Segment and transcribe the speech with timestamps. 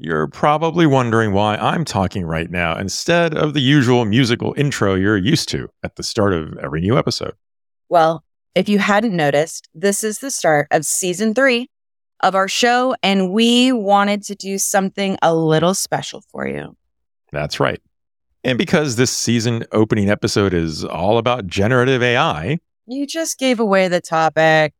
[0.00, 5.16] you're probably wondering why I'm talking right now instead of the usual musical intro you're
[5.16, 7.34] used to at the start of every new episode.
[7.90, 8.24] Well,
[8.54, 11.68] if you hadn't noticed, this is the start of season three
[12.22, 16.76] of our show, and we wanted to do something a little special for you.
[17.32, 17.80] That's right.
[18.42, 23.88] And because this season opening episode is all about generative AI, You just gave away
[23.88, 24.72] the topic.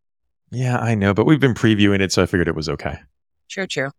[0.50, 2.98] yeah, I know, but we've been previewing it, so I figured it was okay.
[3.48, 3.90] True, true.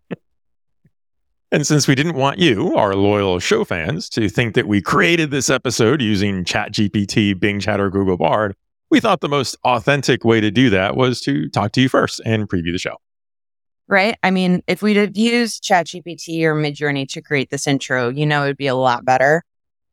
[1.53, 5.31] And since we didn't want you, our loyal show fans, to think that we created
[5.31, 8.55] this episode using ChatGPT, Bing Chat, or Google Bard,
[8.89, 12.21] we thought the most authentic way to do that was to talk to you first
[12.25, 12.95] and preview the show.
[13.89, 14.17] Right?
[14.23, 18.43] I mean, if we'd have used ChatGPT or Midjourney to create this intro, you know,
[18.43, 19.43] it'd be a lot better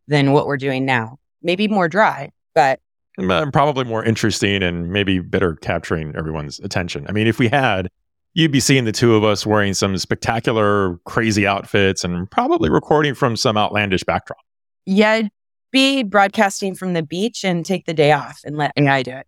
[0.06, 1.18] than what we're doing now.
[1.42, 2.78] Maybe more dry, but
[3.18, 7.04] Probably more interesting and maybe better capturing everyone's attention.
[7.08, 7.90] I mean, if we had,
[8.34, 13.14] you'd be seeing the two of us wearing some spectacular, crazy outfits and probably recording
[13.14, 14.38] from some outlandish backdrop.
[14.86, 15.30] yeah, it'd
[15.70, 19.26] be broadcasting from the beach and take the day off and let AI do it.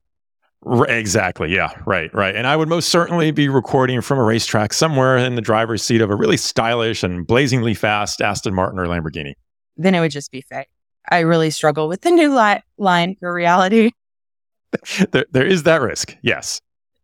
[0.90, 1.54] Exactly.
[1.54, 1.72] Yeah.
[1.86, 2.12] Right.
[2.14, 2.36] Right.
[2.36, 6.02] And I would most certainly be recording from a racetrack somewhere in the driver's seat
[6.02, 9.34] of a really stylish and blazingly fast Aston Martin or Lamborghini.
[9.78, 10.68] Then it would just be fake.
[11.10, 13.92] I really struggle with the new li- line for reality.
[15.12, 16.14] there, there is that risk.
[16.22, 16.60] Yes.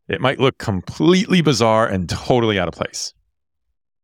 [0.09, 3.13] It might look completely bizarre and totally out of place.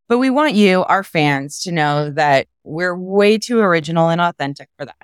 [0.08, 4.68] But we want you, our fans, to know that we're way too original and authentic
[4.76, 4.96] for that.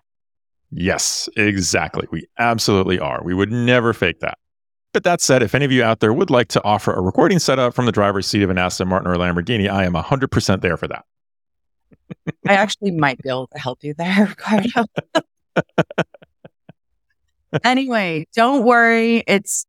[0.71, 2.07] Yes, exactly.
[2.11, 3.23] We absolutely are.
[3.25, 4.39] We would never fake that.
[4.93, 7.39] But that said, if any of you out there would like to offer a recording
[7.39, 10.61] setup from the driver's seat of an Aston Martin or a Lamborghini, I am 100%
[10.61, 11.05] there for that.
[12.47, 14.85] I actually might be able to help you there, Ricardo.
[17.65, 19.23] anyway, don't worry.
[19.27, 19.67] It's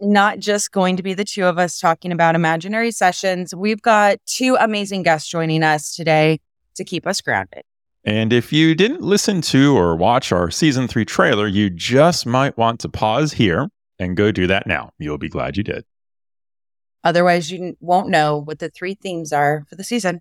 [0.00, 3.54] not just going to be the two of us talking about imaginary sessions.
[3.54, 6.40] We've got two amazing guests joining us today
[6.76, 7.62] to keep us grounded.
[8.04, 12.56] And if you didn't listen to or watch our season three trailer, you just might
[12.56, 14.90] want to pause here and go do that now.
[14.98, 15.84] You'll be glad you did.
[17.04, 20.20] Otherwise, you won't know what the three themes are for the season.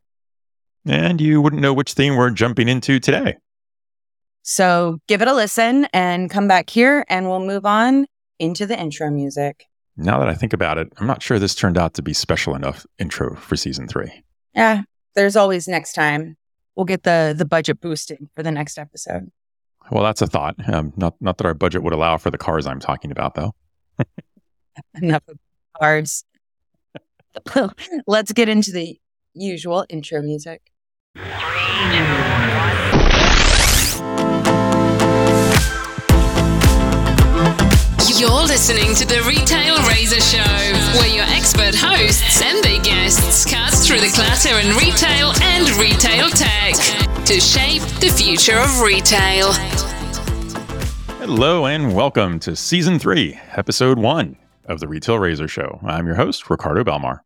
[0.86, 3.38] And you wouldn't know which theme we're jumping into today.
[4.44, 8.08] So give it a listen and come back here, and we'll move on
[8.40, 9.66] into the intro music.
[10.02, 12.56] Now that I think about it, I'm not sure this turned out to be special
[12.56, 14.24] enough intro for season three.
[14.56, 14.84] Yeah,
[15.14, 16.38] there's always next time.
[16.76, 19.30] We'll get the the budget boosted for the next episode.
[19.92, 20.56] Well, that's a thought.
[20.72, 23.56] Um, not, not that our budget would allow for the cars I'm talking about, though.
[25.02, 25.38] Enough of
[25.78, 26.24] cards.
[28.08, 29.00] Let's get into the
[29.34, 30.62] usual intro music.
[38.19, 43.74] You're listening to the Retail Razor Show, where your expert hosts and their guests cut
[43.74, 46.75] through the clutter in retail and retail tech
[47.25, 49.53] to shape the future of retail.
[51.18, 54.35] Hello and welcome to season three, episode one
[54.66, 55.79] of the Retail Razor Show.
[55.81, 57.22] I'm your host, Ricardo Belmar.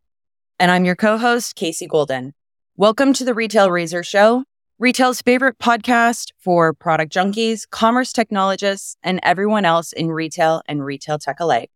[0.60, 2.36] And I'm your co host, Casey Golden.
[2.78, 4.44] Welcome to the Retail Razor Show,
[4.84, 11.18] retail's favorite podcast for product junkies, commerce technologists, and everyone else in retail and retail
[11.18, 11.72] tech alike.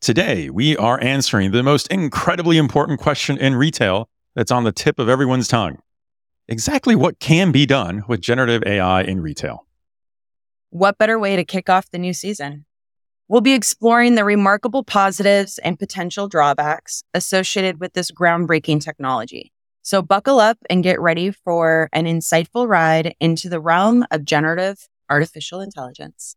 [0.00, 5.00] Today, we are answering the most incredibly important question in retail that's on the tip
[5.00, 5.78] of everyone's tongue.
[6.46, 9.66] Exactly what can be done with generative AI in retail?
[10.70, 12.66] What better way to kick off the new season?
[13.26, 19.51] We'll be exploring the remarkable positives and potential drawbacks associated with this groundbreaking technology.
[19.82, 24.88] So buckle up and get ready for an insightful ride into the realm of generative
[25.10, 26.36] artificial intelligence.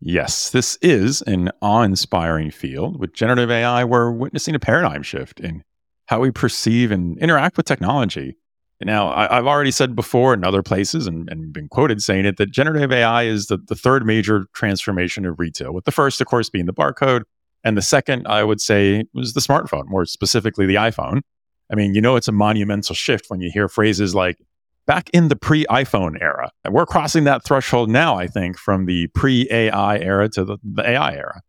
[0.00, 3.00] Yes, this is an awe inspiring field.
[3.00, 5.64] With generative AI, we're witnessing a paradigm shift in
[6.06, 8.36] how we perceive and interact with technology.
[8.84, 12.36] Now, I, I've already said before in other places and, and been quoted saying it
[12.36, 16.26] that generative AI is the, the third major transformation of retail, with the first, of
[16.26, 17.22] course, being the barcode.
[17.64, 21.22] And the second, I would say, was the smartphone, more specifically the iPhone.
[21.70, 24.38] I mean, you know, it's a monumental shift when you hear phrases like
[24.86, 26.50] back in the pre iPhone era.
[26.64, 30.58] And we're crossing that threshold now, I think, from the pre AI era to the,
[30.62, 31.42] the AI era.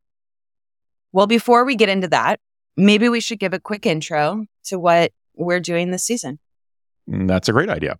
[1.11, 2.39] Well, before we get into that,
[2.75, 6.39] maybe we should give a quick intro to what we're doing this season.
[7.09, 7.97] Mm, that's a great idea.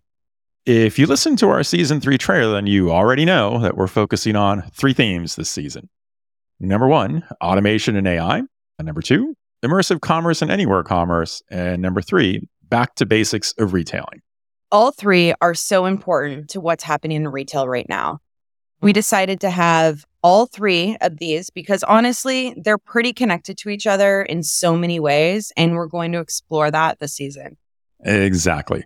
[0.66, 4.36] If you listen to our season three trailer, then you already know that we're focusing
[4.36, 5.88] on three themes this season.
[6.60, 8.42] Number one, automation and AI.
[8.78, 11.42] And number two, immersive commerce and anywhere commerce.
[11.50, 14.22] And number three, back to basics of retailing.
[14.70, 18.20] All three are so important to what's happening in retail right now.
[18.80, 23.86] We decided to have all three of these because honestly, they're pretty connected to each
[23.86, 25.52] other in so many ways.
[25.56, 27.56] And we're going to explore that this season.
[28.00, 28.84] Exactly.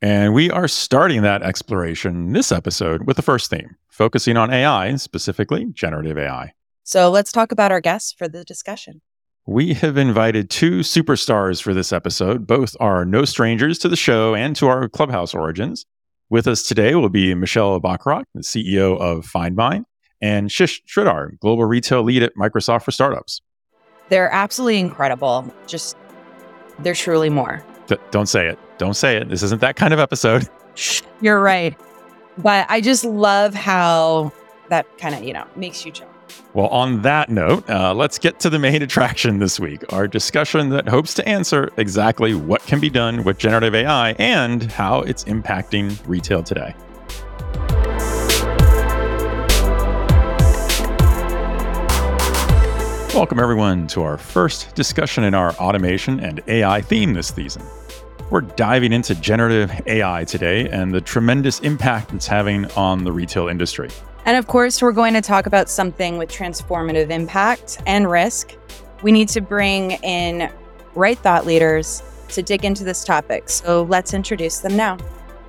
[0.00, 4.96] And we are starting that exploration this episode with the first theme, focusing on AI,
[4.96, 6.52] specifically generative AI.
[6.82, 9.00] So let's talk about our guests for the discussion.
[9.46, 12.46] We have invited two superstars for this episode.
[12.46, 15.84] Both are no strangers to the show and to our Clubhouse origins.
[16.30, 19.82] With us today will be Michelle Bacharach, the CEO of FindMine,
[20.20, 23.40] and Shish Shridhar, Global Retail Lead at Microsoft for Startups.
[24.10, 25.52] They're absolutely incredible.
[25.66, 25.96] Just,
[26.78, 27.64] they're truly more.
[27.88, 28.60] D- don't say it.
[28.78, 29.28] Don't say it.
[29.28, 30.48] This isn't that kind of episode.
[31.20, 31.76] You're right.
[32.38, 34.32] But I just love how
[34.68, 36.11] that kind of, you know, makes you chill.
[36.54, 40.68] Well, on that note, uh, let's get to the main attraction this week our discussion
[40.70, 45.24] that hopes to answer exactly what can be done with generative AI and how it's
[45.24, 46.74] impacting retail today.
[53.14, 57.62] Welcome, everyone, to our first discussion in our automation and AI theme this season.
[58.30, 63.48] We're diving into generative AI today and the tremendous impact it's having on the retail
[63.48, 63.90] industry.
[64.24, 68.56] And of course, we're going to talk about something with transformative impact and risk.
[69.02, 70.50] We need to bring in
[70.94, 73.48] right thought leaders to dig into this topic.
[73.48, 74.98] So let's introduce them now.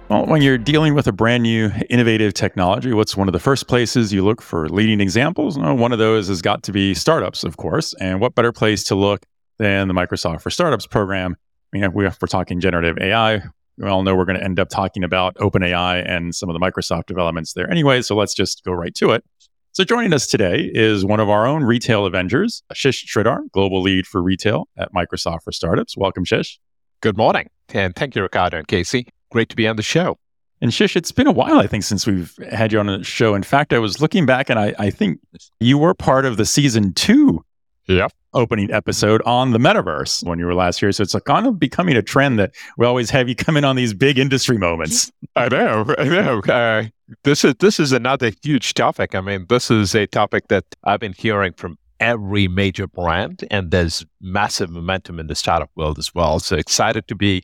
[0.09, 3.67] Well, when you're dealing with a brand new innovative technology, what's one of the first
[3.67, 5.57] places you look for leading examples?
[5.57, 7.93] Well, one of those has got to be startups, of course.
[7.99, 9.25] And what better place to look
[9.59, 11.37] than the Microsoft for Startups program
[11.73, 13.41] I mean, if we're talking generative AI,
[13.77, 16.59] we all know we're going to end up talking about OpenAI and some of the
[16.59, 18.01] Microsoft developments there anyway.
[18.01, 19.23] So let's just go right to it.
[19.71, 24.05] So joining us today is one of our own retail Avengers, Shish Shridhar, Global Lead
[24.05, 25.97] for Retail at Microsoft for Startups.
[25.97, 26.59] Welcome, Shish.
[27.01, 27.49] Good morning.
[27.73, 29.07] And thank you, Ricardo and Casey.
[29.31, 30.19] Great to be on the show.
[30.61, 33.33] And Shish, it's been a while, I think, since we've had you on the show.
[33.33, 35.19] In fact, I was looking back and I, I think
[35.59, 37.43] you were part of the season two
[37.87, 40.91] Yep opening episode on the metaverse when you were last here.
[40.91, 43.75] So it's kind of becoming a trend that we always have you come in on
[43.75, 45.11] these big industry moments.
[45.35, 46.39] I know, I know.
[46.39, 46.85] Uh,
[47.23, 49.15] this is this is another huge topic.
[49.15, 53.71] I mean, this is a topic that I've been hearing from every major brand, and
[53.71, 56.39] there's massive momentum in the startup world as well.
[56.39, 57.43] So excited to be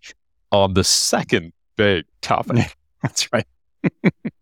[0.51, 2.75] on the second big topic.
[3.01, 3.45] That's right.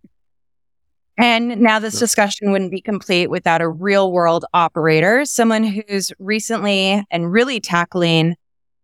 [1.18, 7.04] And now this discussion wouldn't be complete without a real world operator, someone who's recently
[7.10, 8.36] and really tackling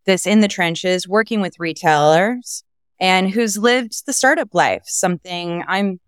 [0.06, 2.64] this in the trenches, working with retailers
[3.00, 6.00] and who's lived the startup life, something I'm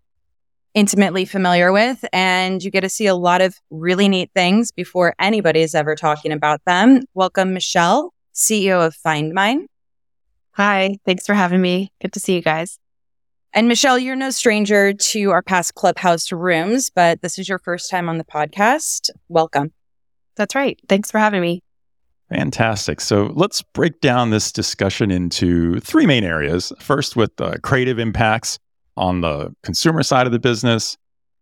[0.74, 2.04] intimately familiar with.
[2.12, 5.94] And you get to see a lot of really neat things before anybody is ever
[5.94, 7.02] talking about them.
[7.14, 9.66] Welcome, Michelle, CEO of FindMine.
[10.52, 11.92] Hi, thanks for having me.
[12.00, 12.78] Good to see you guys.
[13.56, 17.90] And Michelle, you're no stranger to our past clubhouse rooms, but this is your first
[17.90, 19.08] time on the podcast.
[19.30, 19.72] Welcome.
[20.36, 20.78] That's right.
[20.90, 21.62] Thanks for having me.
[22.28, 23.00] Fantastic.
[23.00, 26.70] So let's break down this discussion into three main areas.
[26.80, 28.58] First, with the creative impacts
[28.98, 30.98] on the consumer side of the business.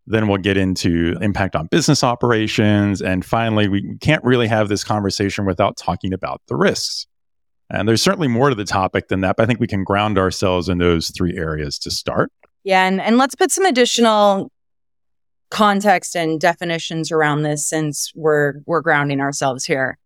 [0.07, 3.03] Then we'll get into impact on business operations.
[3.03, 7.09] And finally, we can't really have this conversation without talking about the risks.
[7.71, 10.19] And there's certainly more to the topic than that, but I think we can ground
[10.19, 12.31] ourselves in those three areas to start.
[12.63, 14.51] Yeah, and, and let's put some additional
[15.51, 19.99] context and definitions around this since we're we're grounding ourselves here.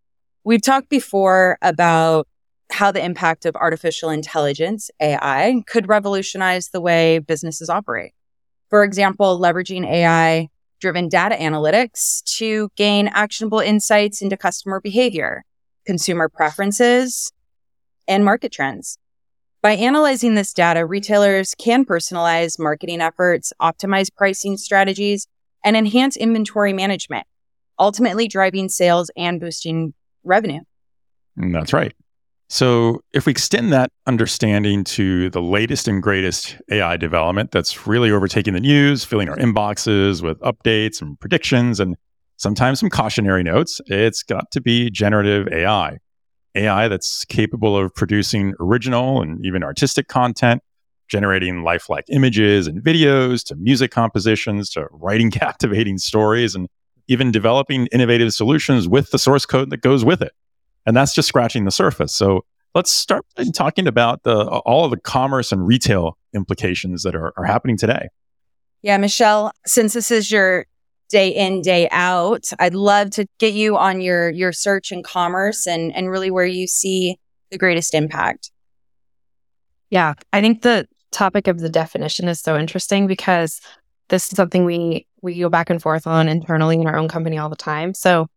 [0.45, 2.29] We've talked before about
[2.71, 8.13] how the impact of artificial intelligence, AI, could revolutionize the way businesses operate.
[8.69, 10.49] For example, leveraging AI
[10.81, 15.45] driven data analytics to gain actionable insights into customer behavior,
[15.87, 17.33] consumer preferences,
[18.09, 18.99] and market trends.
[19.61, 25.27] By analyzing this data, retailers can personalize marketing efforts, optimize pricing strategies,
[25.65, 27.27] and enhance inventory management,
[27.79, 30.61] ultimately driving sales and boosting revenue.
[31.39, 31.93] Mm, that's right.
[32.51, 38.11] So, if we extend that understanding to the latest and greatest AI development that's really
[38.11, 41.95] overtaking the news, filling our inboxes with updates and predictions and
[42.39, 45.99] sometimes some cautionary notes, it's got to be generative AI.
[46.59, 50.63] AI that's capable of producing original and even artistic content,
[51.09, 56.69] generating lifelike images and videos, to music compositions, to writing captivating stories, and
[57.09, 60.33] even developing innovative solutions with the source code that goes with it.
[60.85, 62.15] And that's just scratching the surface.
[62.15, 63.25] So let's start
[63.55, 68.09] talking about the, all of the commerce and retail implications that are, are happening today.
[68.83, 70.67] Yeah, Michelle, since this is your
[71.09, 72.51] day in day out.
[72.59, 76.47] I'd love to get you on your your search and commerce and and really where
[76.47, 77.17] you see
[77.51, 78.51] the greatest impact.
[79.91, 80.15] Yeah.
[80.33, 83.61] I think the topic of the definition is so interesting because
[84.09, 87.39] this is something we we go back and forth on internally in our own company
[87.39, 87.95] all the time.
[87.95, 88.29] So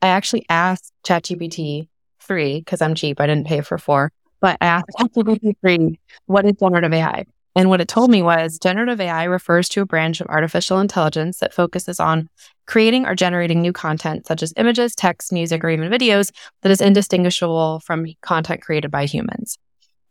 [0.00, 1.88] i actually asked chatgpt
[2.20, 6.54] 3 because i'm cheap i didn't pay for 4 but I asked ChatGPT what is
[6.60, 7.24] generative AI?
[7.58, 11.40] And what it told me was generative AI refers to a branch of artificial intelligence
[11.40, 12.28] that focuses on
[12.68, 16.30] creating or generating new content, such as images, text, music, or even videos,
[16.62, 19.58] that is indistinguishable from content created by humans.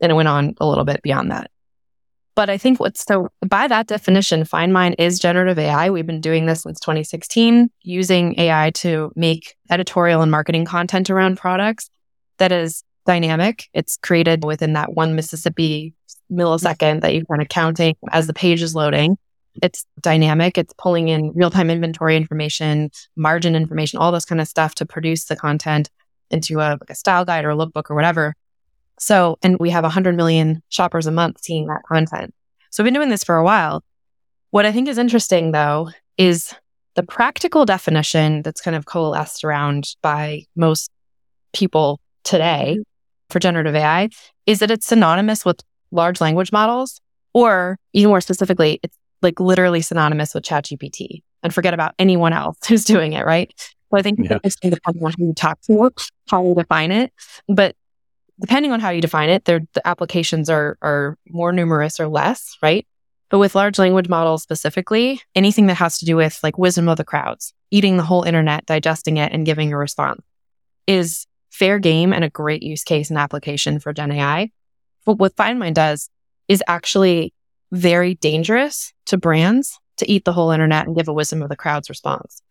[0.02, 1.50] And it went on a little bit beyond that.
[2.36, 5.90] But I think what's so, by that definition, FindMine is generative AI.
[5.90, 11.38] We've been doing this since 2016, using AI to make editorial and marketing content around
[11.38, 11.90] products
[12.40, 13.70] that is dynamic.
[13.74, 15.94] It's created within that one Mississippi
[16.32, 17.00] millisecond mm-hmm.
[17.00, 19.18] that you're kind of counting as the page is loading.
[19.62, 20.58] It's dynamic.
[20.58, 24.86] It's pulling in real time inventory information, margin information, all this kind of stuff to
[24.86, 25.90] produce the content
[26.30, 28.36] into a, like a style guide or a lookbook or whatever.
[29.00, 32.34] So, and we have 100 million shoppers a month seeing that content.
[32.70, 33.84] So, we've been doing this for a while.
[34.52, 36.54] What I think is interesting though is
[36.96, 40.90] the practical definition that's kind of coalesced around by most
[41.54, 42.82] people today mm-hmm.
[43.30, 44.10] for generative AI
[44.46, 47.00] is that it's synonymous with large language models,
[47.34, 52.58] or even more specifically, it's like literally synonymous with ChatGPT and forget about anyone else
[52.68, 53.54] who's doing it, right?
[53.90, 54.40] So I think yeah.
[54.44, 55.92] it's going to depend on who you talk to,
[56.30, 57.14] how you define it.
[57.48, 57.76] But
[58.40, 62.86] depending on how you define it, the applications are are more numerous or less, right?
[63.30, 66.98] But with large language models specifically, anything that has to do with like wisdom of
[66.98, 70.22] the crowds, eating the whole internet, digesting it, and giving a response
[70.86, 74.50] is fair game and a great use case and application for Gen AI.
[75.08, 76.10] But what FindMine does
[76.50, 77.34] is actually
[77.72, 81.56] very dangerous to brands to eat the whole internet and give a wisdom of the
[81.56, 82.42] crowd's response.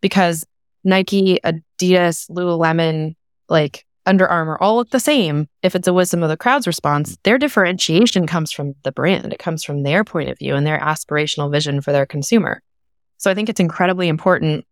[0.00, 0.46] Because
[0.84, 3.16] Nike, Adidas, Lululemon,
[3.48, 5.48] like Under Armour all look the same.
[5.64, 9.32] If it's a wisdom of the crowd's response, their differentiation comes from the brand.
[9.32, 12.62] It comes from their point of view and their aspirational vision for their consumer.
[13.16, 14.64] So I think it's incredibly important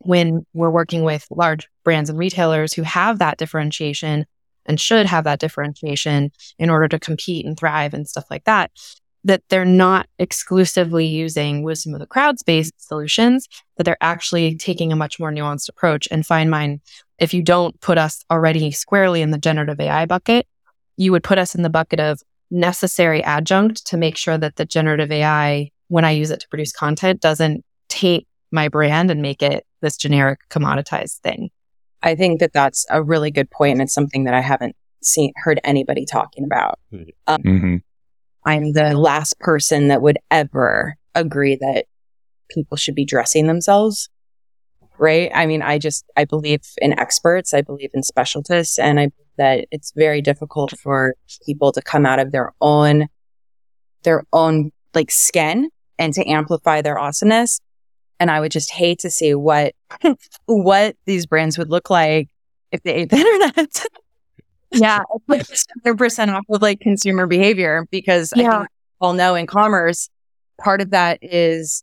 [0.00, 4.26] when we're working with large brands and retailers who have that differentiation
[4.66, 8.70] and should have that differentiation in order to compete and thrive and stuff like that,
[9.24, 14.92] that they're not exclusively using wisdom of the crowds based solutions, that they're actually taking
[14.92, 16.06] a much more nuanced approach.
[16.10, 16.80] And FindMine,
[17.18, 20.46] if you don't put us already squarely in the generative AI bucket,
[20.96, 24.64] you would put us in the bucket of necessary adjunct to make sure that the
[24.64, 29.42] generative AI, when I use it to produce content, doesn't taint my brand and make
[29.42, 31.50] it this generic commoditized thing.
[32.04, 35.32] I think that that's a really good point, and it's something that I haven't seen
[35.36, 36.78] heard anybody talking about.
[37.26, 37.76] Um, mm-hmm.
[38.44, 41.86] I'm the last person that would ever agree that
[42.50, 44.08] people should be dressing themselves.
[44.98, 45.30] Right.
[45.34, 47.52] I mean, I just, I believe in experts.
[47.52, 52.20] I believe in specialists and I, that it's very difficult for people to come out
[52.20, 53.08] of their own,
[54.04, 57.60] their own like skin and to amplify their awesomeness
[58.20, 59.74] and I would just hate to see what,
[60.46, 62.28] what these brands would look like
[62.72, 63.86] if they ate the internet.
[64.72, 65.02] yeah.
[65.28, 68.48] Like 100% off of like consumer behavior because yeah.
[68.48, 68.68] I think
[69.00, 70.08] all know in commerce,
[70.58, 71.82] part of that is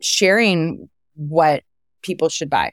[0.00, 1.62] sharing what
[2.02, 2.72] people should buy.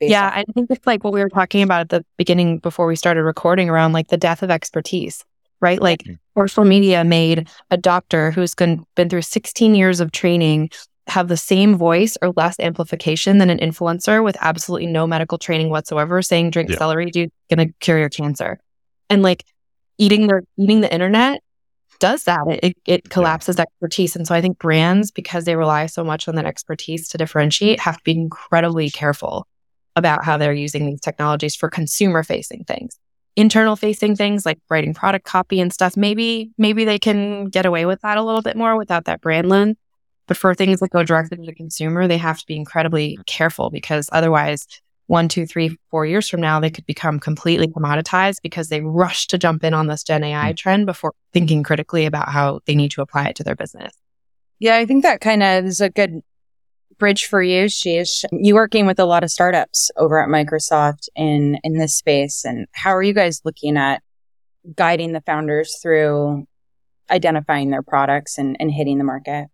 [0.00, 0.32] Yeah, on.
[0.32, 3.22] I think it's like what we were talking about at the beginning before we started
[3.22, 5.24] recording around like the death of expertise,
[5.60, 5.80] right?
[5.80, 6.40] Like mm-hmm.
[6.40, 10.70] social media made a doctor who's been through 16 years of training
[11.06, 15.70] have the same voice or less amplification than an influencer with absolutely no medical training
[15.70, 16.76] whatsoever saying drink yeah.
[16.76, 18.58] celery dude gonna cure your cancer.
[19.08, 19.44] And like
[19.98, 21.42] eating their eating the internet
[21.98, 22.40] does that.
[22.62, 23.62] It, it collapses yeah.
[23.62, 24.16] expertise.
[24.16, 27.80] And so i think brands because they rely so much on that expertise to differentiate
[27.80, 29.46] have to be incredibly careful
[29.96, 32.96] about how they're using these technologies for consumer facing things.
[33.36, 37.86] Internal facing things like writing product copy and stuff maybe maybe they can get away
[37.86, 39.76] with that a little bit more without that brand lens
[40.30, 43.68] but for things that go directly to the consumer, they have to be incredibly careful
[43.68, 44.64] because otherwise,
[45.08, 49.26] one, two, three, four years from now, they could become completely commoditized because they rush
[49.26, 50.56] to jump in on this Gen AI mm.
[50.56, 53.92] trend before thinking critically about how they need to apply it to their business.
[54.60, 56.20] Yeah, I think that kind of is a good
[56.96, 58.24] bridge for you, Shish.
[58.30, 62.68] You working with a lot of startups over at Microsoft in in this space, and
[62.70, 64.00] how are you guys looking at
[64.76, 66.46] guiding the founders through
[67.10, 69.48] identifying their products and, and hitting the market?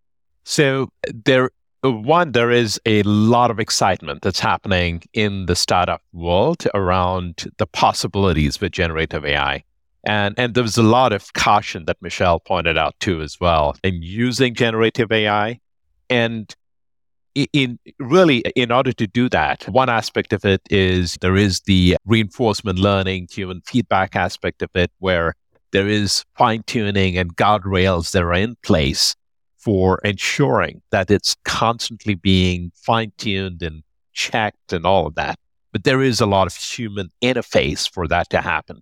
[0.49, 1.51] So there,
[1.85, 7.51] uh, one, there is a lot of excitement that's happening in the startup world around
[7.59, 9.65] the possibilities with generative AI.
[10.05, 13.75] And, and there was a lot of caution that Michelle pointed out too as well
[13.83, 15.59] in using generative AI.
[16.09, 16.55] And
[17.53, 21.97] in really in order to do that one aspect of it is there is the
[22.07, 25.35] reinforcement learning human feedback aspect of it where
[25.73, 29.15] there is fine tuning and guardrails that are in place
[29.67, 33.83] for ensuring that it's constantly being fine tuned and
[34.13, 35.37] checked and all of that.
[35.73, 38.81] But there is a lot of human interface for that to happen.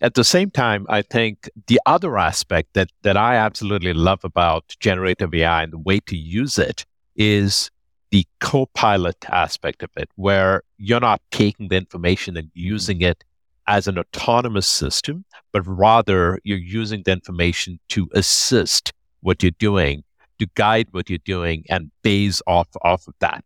[0.00, 4.74] At the same time, I think the other aspect that, that I absolutely love about
[4.80, 6.84] generative AI and the way to use it
[7.14, 7.70] is
[8.10, 13.22] the co-pilot aspect of it, where you're not taking the information and using it
[13.68, 20.02] as an autonomous system, but rather you're using the information to assist what you're doing,
[20.38, 23.44] to guide what you're doing and base off, off of that.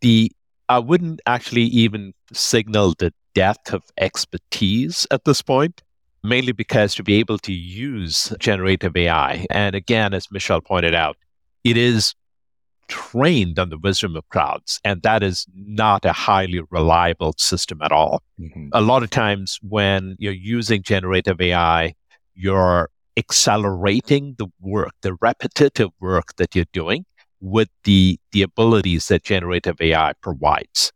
[0.00, 0.32] The
[0.68, 5.82] I wouldn't actually even signal the depth of expertise at this point
[6.26, 11.16] mainly because to be able to use generative AI, and again, as Michelle pointed out,
[11.64, 12.14] it is
[12.88, 17.92] trained on the wisdom of crowds, and that is not a highly reliable system at
[17.92, 18.22] all.
[18.40, 18.68] Mm-hmm.
[18.72, 21.94] A lot of times when you're using generative AI,
[22.34, 27.04] you're accelerating the work, the repetitive work that you're doing
[27.40, 30.92] with the, the abilities that generative AI provides,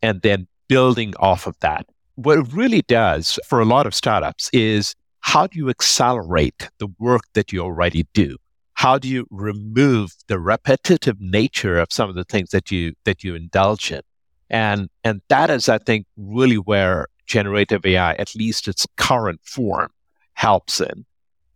[0.00, 1.86] and then building off of that
[2.16, 6.88] what it really does for a lot of startups is how do you accelerate the
[6.98, 8.36] work that you already do?
[8.74, 13.22] How do you remove the repetitive nature of some of the things that you that
[13.22, 14.02] you indulge in?
[14.50, 19.90] And and that is, I think, really where generative AI, at least its current form,
[20.34, 21.06] helps in.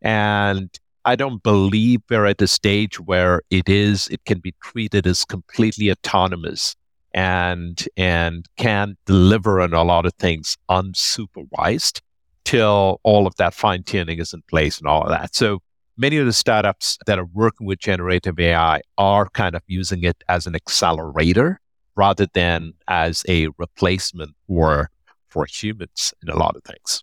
[0.03, 0.71] And
[1.05, 5.25] I don't believe we're at a stage where it is, it can be treated as
[5.25, 6.75] completely autonomous
[7.15, 12.01] and and can deliver on a lot of things unsupervised
[12.45, 15.35] till all of that fine tuning is in place and all of that.
[15.35, 15.61] So
[15.97, 20.23] many of the startups that are working with generative AI are kind of using it
[20.29, 21.61] as an accelerator
[21.97, 24.91] rather than as a replacement for
[25.29, 27.03] for humans in a lot of things.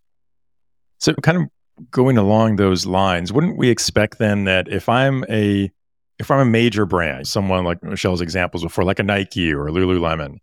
[1.00, 1.44] So kind of
[1.92, 5.72] going along those lines, wouldn't we expect then that if I'm a
[6.20, 9.72] if I'm a major brand, someone like Michelle's examples before, like a Nike or a
[9.72, 10.38] Lululemon,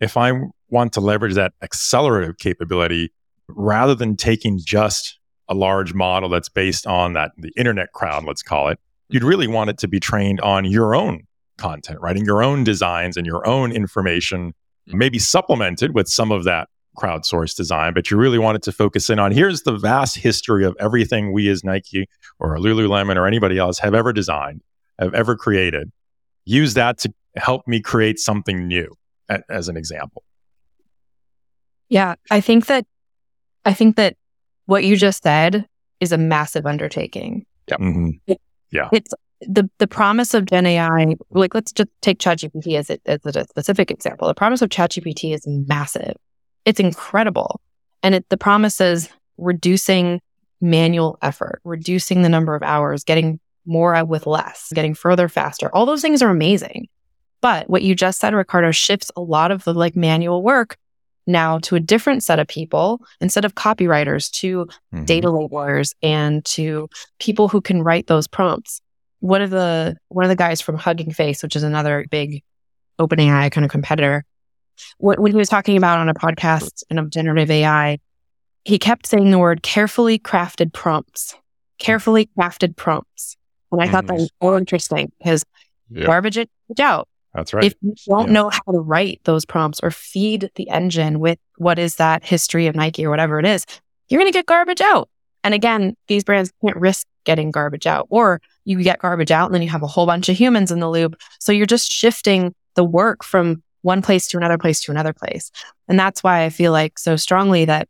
[0.00, 0.32] if I
[0.68, 3.12] want to leverage that accelerative capability
[3.48, 8.42] rather than taking just a large model that's based on that the internet crowd, let's
[8.42, 11.22] call it, you'd really want it to be trained on your own
[11.58, 14.48] content, writing your own designs and your own information,
[14.88, 14.98] mm-hmm.
[14.98, 19.18] maybe supplemented with some of that crowdsourced design, but you really wanted to focus in
[19.18, 23.78] on here's the vast history of everything we as Nike or Lululemon or anybody else
[23.78, 24.62] have ever designed
[24.98, 25.92] have ever created,
[26.44, 28.94] use that to help me create something new
[29.48, 30.22] as an example.
[31.88, 32.86] Yeah, I think that
[33.64, 34.16] I think that
[34.66, 35.66] what you just said
[36.00, 37.46] is a massive undertaking.
[37.68, 37.76] Yeah.
[37.76, 38.32] Mm-hmm.
[38.70, 38.88] yeah.
[38.92, 43.20] It's the the promise of Gen AI, like let's just take ChatGPT as, it, as
[43.24, 44.28] a specific example.
[44.28, 46.16] The promise of ChatGPT is massive.
[46.66, 47.60] It's incredible.
[48.02, 50.20] And it, the promise is reducing
[50.60, 55.74] manual effort, reducing the number of hours, getting more with less, getting further faster.
[55.74, 56.88] All those things are amazing.
[57.40, 60.76] But what you just said, Ricardo, shifts a lot of the like manual work
[61.26, 65.04] now to a different set of people instead of copywriters to mm-hmm.
[65.04, 68.80] data labelers and to people who can write those prompts.
[69.20, 72.42] One of the one of the guys from Hugging Face, which is another big
[72.98, 74.24] OpenAI kind of competitor,
[74.98, 77.98] when he was talking about on a podcast and of generative AI,
[78.64, 81.34] he kept saying the word carefully crafted prompts,
[81.78, 83.36] carefully crafted prompts.
[83.72, 85.44] And I mm thought that was so interesting because
[85.90, 86.06] yeah.
[86.06, 87.08] garbage it out.
[87.34, 87.64] That's right.
[87.64, 88.32] If you don't yeah.
[88.32, 92.66] know how to write those prompts or feed the engine with what is that history
[92.66, 93.66] of Nike or whatever it is,
[94.08, 95.08] you're going to get garbage out.
[95.44, 99.54] And again, these brands can't risk getting garbage out, or you get garbage out and
[99.54, 101.16] then you have a whole bunch of humans in the loop.
[101.38, 105.52] So you're just shifting the work from one place to another place to another place.
[105.86, 107.88] And that's why I feel like so strongly that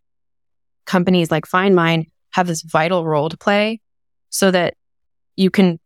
[0.85, 3.81] companies like FindMine have this vital role to play
[4.29, 4.75] so that
[5.37, 5.81] you can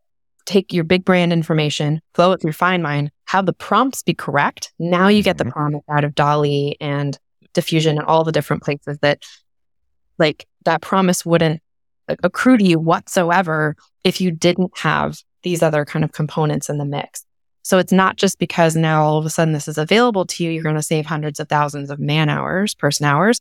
[0.46, 4.73] take your big brand information, flow it through FindMine, have the prompts be correct.
[4.81, 5.53] Now you get the mm-hmm.
[5.53, 7.16] prompt out of DALL-E and
[7.53, 9.23] Diffusion and all the different places that
[10.18, 11.62] like that promise wouldn't
[12.25, 16.85] accrue to you whatsoever if you didn't have these other kind of components in the
[16.85, 17.25] mix.
[17.62, 20.51] So it's not just because now all of a sudden this is available to you,
[20.51, 23.40] you're going to save hundreds of thousands of man hours, person hours.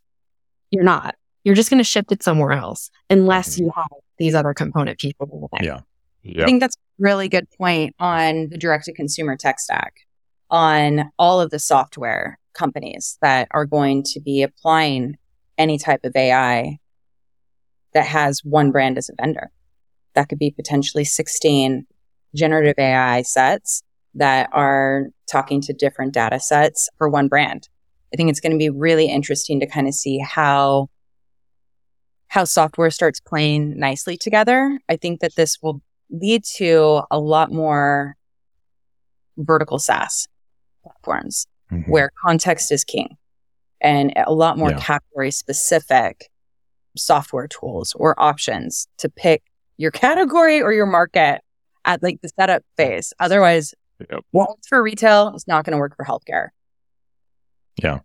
[0.72, 1.16] You're not.
[1.44, 3.66] You're just going to shift it somewhere else unless mm-hmm.
[3.66, 5.50] you have these other component people.
[5.62, 5.80] Yeah.
[6.24, 6.44] Yep.
[6.44, 10.02] I think that's a really good point on the direct to consumer tech stack
[10.50, 15.18] on all of the software companies that are going to be applying
[15.58, 16.78] any type of AI
[17.94, 19.50] that has one brand as a vendor.
[20.16, 21.86] That could be potentially 16
[22.36, 23.82] generative AI sets
[24.16, 27.70] that are talking to different data sets for one brand.
[28.14, 30.90] I think it's going to be really interesting to kind of see how
[32.28, 34.80] how software starts playing nicely together.
[34.88, 38.16] I think that this will lead to a lot more
[39.38, 40.28] vertical SaaS
[40.84, 41.90] platforms mm-hmm.
[41.90, 43.18] where context is king
[43.82, 44.80] and a lot more yeah.
[44.80, 46.30] category specific
[46.98, 49.44] software tools or options to pick
[49.78, 51.42] your category or your market
[51.86, 53.14] at like the setup phase.
[53.20, 53.74] Otherwise,
[54.10, 54.26] Yep.
[54.32, 56.50] what works for retail is not going to work for healthcare.
[57.82, 58.00] Yeah.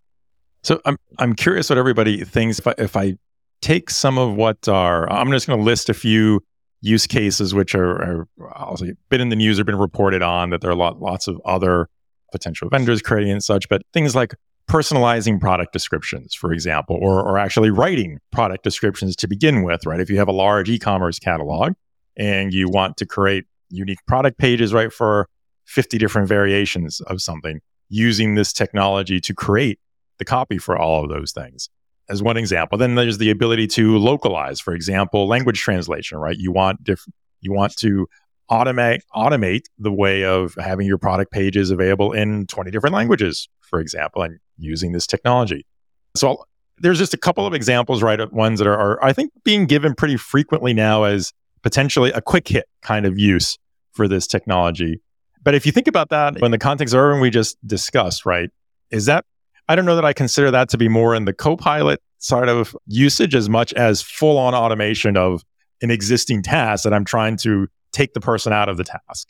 [0.62, 2.58] So I'm I'm curious what everybody thinks.
[2.58, 3.18] If I if I
[3.60, 6.42] take some of what are I'm just going to list a few
[6.80, 8.76] use cases which are, are
[9.08, 11.88] been in the news or been reported on that there are lot, lots of other
[12.30, 14.34] potential vendors creating and such, but things like
[14.68, 20.00] personalizing product descriptions, for example, or or actually writing product descriptions to begin with, right?
[20.00, 21.72] If you have a large e-commerce catalog
[22.16, 25.28] and you want to create unique product pages, right, for
[25.66, 29.78] 50 different variations of something, using this technology to create
[30.18, 31.68] the copy for all of those things
[32.08, 32.78] as one example.
[32.78, 36.36] Then there's the ability to localize, for example, language translation, right?
[36.36, 38.06] You want different, you want to
[38.50, 43.80] automate automate the way of having your product pages available in 20 different languages, for
[43.80, 45.66] example, and using this technology.
[46.14, 46.44] So
[46.78, 48.20] there's just a couple of examples, right?
[48.20, 52.20] Of ones that are, are I think being given pretty frequently now as potentially a
[52.20, 53.58] quick hit kind of use
[53.92, 55.00] for this technology.
[55.44, 58.50] But if you think about that in the context of everything we just discussed, right?
[58.90, 59.24] Is that
[59.68, 62.76] I don't know that I consider that to be more in the co-pilot side of
[62.86, 65.42] usage as much as full on automation of
[65.82, 69.28] an existing task that I'm trying to take the person out of the task.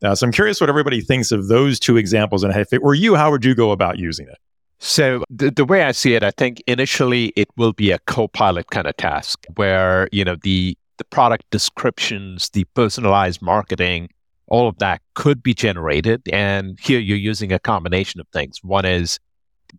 [0.00, 3.16] So I'm curious what everybody thinks of those two examples, and if it were you,
[3.16, 4.38] how would you go about using it?
[4.78, 8.70] So the, the way I see it, I think initially it will be a co-pilot
[8.70, 14.10] kind of task where, you know, the the product descriptions, the personalized marketing,
[14.48, 16.22] all of that could be generated.
[16.32, 18.58] And here you're using a combination of things.
[18.62, 19.18] One is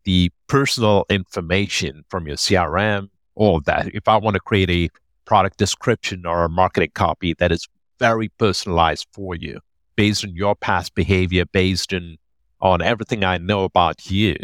[0.03, 3.93] the personal information from your CRM, all of that.
[3.93, 4.89] If I want to create a
[5.25, 9.60] product description or a marketing copy that is very personalized for you,
[9.95, 12.17] based on your past behavior, based on,
[12.62, 14.36] on everything I know about you,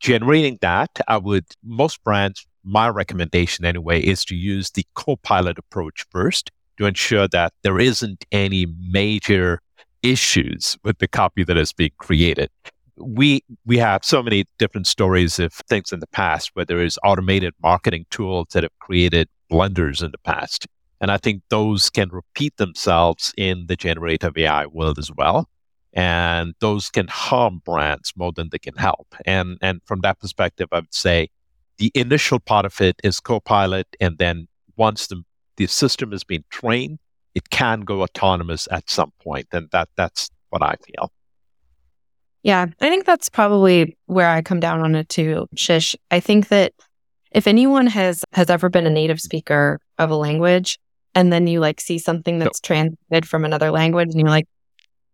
[0.00, 6.04] generating that, I would, most brands, my recommendation anyway, is to use the co-pilot approach
[6.10, 9.60] first to ensure that there isn't any major
[10.02, 12.50] issues with the copy that is being created
[12.96, 16.98] we we have so many different stories of things in the past where there is
[17.04, 20.66] automated marketing tools that have created blunders in the past.
[21.00, 25.48] And I think those can repeat themselves in the generative AI world as well.
[25.92, 29.14] And those can harm brands more than they can help.
[29.24, 31.28] And and from that perspective, I would say
[31.78, 35.22] the initial part of it is co-pilot, and then once the
[35.56, 36.98] the system has been trained,
[37.34, 39.46] it can go autonomous at some point.
[39.52, 41.12] And that that's what I feel.
[42.42, 45.96] Yeah, I think that's probably where I come down on it too, Shish.
[46.10, 46.72] I think that
[47.32, 50.78] if anyone has has ever been a native speaker of a language
[51.14, 54.46] and then you like see something that's translated from another language and you're like,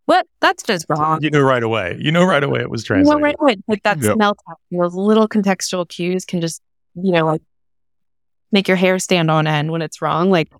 [0.04, 0.26] what?
[0.40, 1.20] That's just wrong.
[1.22, 1.96] You know right away.
[1.98, 3.22] You know right away it was You know translated.
[3.22, 3.56] right away.
[3.66, 4.14] Like that Yep.
[4.14, 6.60] smell test, those little contextual cues can just,
[6.94, 7.42] you know, like
[8.52, 10.30] make your hair stand on end when it's wrong.
[10.30, 10.52] Like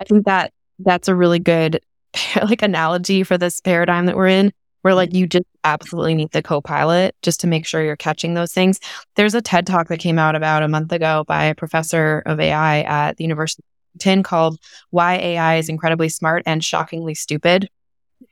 [0.00, 1.80] I think that that's a really good
[2.36, 6.42] like analogy for this paradigm that we're in where like you just absolutely need the
[6.42, 8.80] co-pilot just to make sure you're catching those things.
[9.16, 12.38] There's a TED talk that came out about a month ago by a professor of
[12.40, 14.58] AI at the University of Washington called
[14.90, 17.68] Why AI is Incredibly Smart and Shockingly Stupid.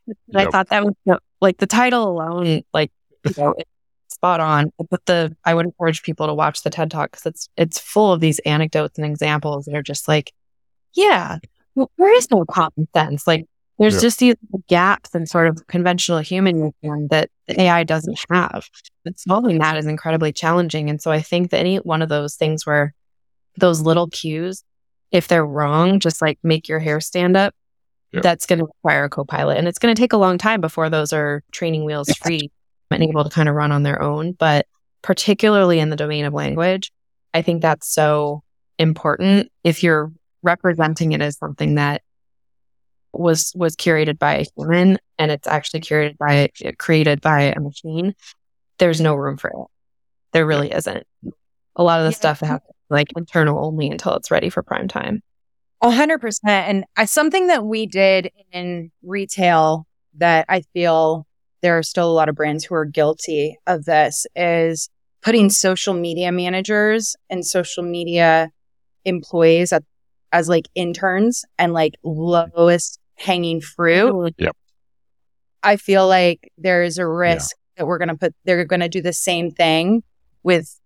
[0.06, 2.92] And I thought that was like the title alone, like
[3.24, 3.54] you know,
[4.16, 4.72] spot on.
[4.90, 8.12] But the I would encourage people to watch the TED talk because it's it's full
[8.12, 10.32] of these anecdotes and examples that are just like,
[10.94, 11.38] yeah,
[11.74, 13.26] well, there is no common sense.
[13.26, 13.44] Like
[13.78, 14.00] there's Yeah.
[14.00, 14.34] just these
[14.68, 18.64] gaps in sort of conventional human wisdom that the AI doesn't have.
[19.04, 20.88] But solving that is incredibly challenging.
[20.90, 22.94] And so I think that any one of those things where
[23.58, 24.64] those little cues,
[25.12, 27.54] if they're wrong, just like make your hair stand up,
[28.12, 28.20] Yeah.
[28.22, 29.58] that's going to require a co-pilot.
[29.58, 32.50] And it's going to take a long time before those are training wheels free
[32.90, 34.32] and able to kind of run on their own.
[34.32, 34.66] But
[35.02, 36.92] particularly in the domain of language,
[37.34, 38.42] I think that's so
[38.78, 42.02] important if you're representing it as something that
[43.12, 48.14] was was curated by a human and it's actually curated by created by a machine
[48.78, 49.66] there's no room for it
[50.32, 51.06] there really isn't
[51.76, 52.16] a lot of the Yeah.
[52.16, 55.22] stuff has like internal only until it's ready for prime time
[55.80, 56.68] A hundred percent.
[56.68, 59.86] And I, something that we did in retail
[60.18, 61.26] that I feel
[61.62, 64.88] there are still a lot of brands who are guilty of this is
[65.22, 68.50] putting social media managers and social media
[69.04, 69.82] employees at,
[70.32, 74.34] as like interns and like lowest hanging fruit.
[75.62, 78.88] I feel like there is a risk that we're going to put, they're going to
[78.88, 80.02] do the same thing
[80.42, 80.78] with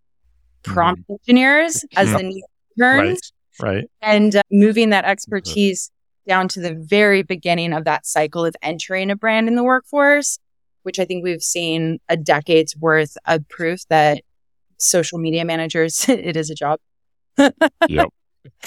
[0.62, 2.44] prompt engineers as the new
[2.78, 3.10] interns.
[3.10, 3.20] Right.
[3.62, 3.90] Right.
[4.00, 5.90] and uh, moving that expertise
[6.26, 10.38] down to the very beginning of that cycle of entering a brand in the workforce,
[10.82, 14.22] which I think we've seen a decade's worth of proof that
[14.78, 16.80] social media managers, it is a job.
[17.88, 18.08] Yep.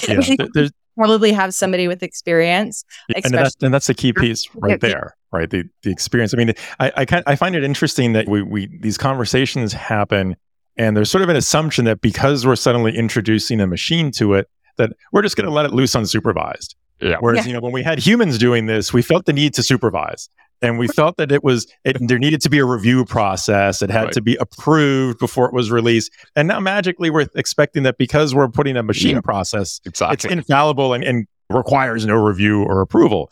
[0.07, 0.19] Yeah,
[0.53, 2.85] there's probably have somebody with experience.
[3.15, 5.49] and that's, and that's the key piece right there, right?
[5.49, 6.31] The the experience.
[6.31, 10.35] I mean, I I, kind, I find it interesting that we we these conversations happen,
[10.77, 14.47] and there's sort of an assumption that because we're suddenly introducing a machine to it,
[14.77, 16.75] that we're just going to let it loose unsupervised.
[17.01, 17.17] Yeah.
[17.19, 17.47] Whereas Yeah.
[17.47, 20.29] you know when we had humans doing this, we felt the need to supervise.
[20.61, 23.81] And we felt that it was it, there needed to be a review process.
[23.81, 24.13] It had Right.
[24.13, 26.11] to be approved before it was released.
[26.35, 29.21] And now magically we're expecting that because we're putting a machine Yeah.
[29.21, 33.29] process it's infallible and, and requires no review or approval.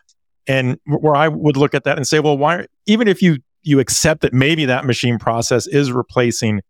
[0.47, 3.79] And where I would look at that and say, well, why, even if you you
[3.79, 6.61] accept that maybe that machine process is replacing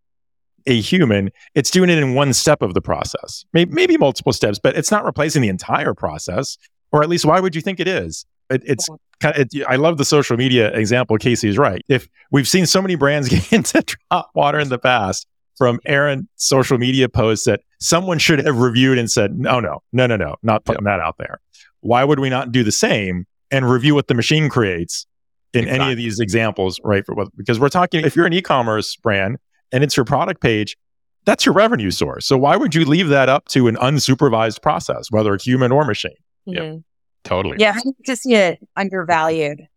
[0.68, 4.60] a human, it's doing it in one step of the process, maybe, maybe multiple steps,
[4.60, 6.58] but it's not replacing the entire process.
[6.92, 8.26] Or at least, why would you think it is?
[8.52, 8.88] It, it's
[9.20, 9.48] kind of.
[9.54, 11.18] It, I love the social media example.
[11.18, 11.82] Casey is right.
[11.88, 15.28] If we've seen so many brands get into drop water in the past,
[15.62, 20.08] from Aaron social media posts that someone should have reviewed and said, no, no, no,
[20.08, 21.40] no, no, not putting that out there.
[21.82, 25.06] Why would we not do the same and review what the machine creates
[25.54, 27.06] in any of these examples, right?
[27.06, 29.38] For because we're talking, if you're an e-commerce brand
[29.72, 30.78] and it's your product page,
[31.26, 32.26] that's your revenue source.
[32.26, 35.86] So why would you leave that up to an unsupervised process, whether it's human or
[35.86, 36.12] machine?
[36.48, 36.74] Mm-hmm.
[36.74, 36.82] Yep.
[37.24, 37.58] Totally.
[37.60, 39.68] Yeah, I hate to see it undervalued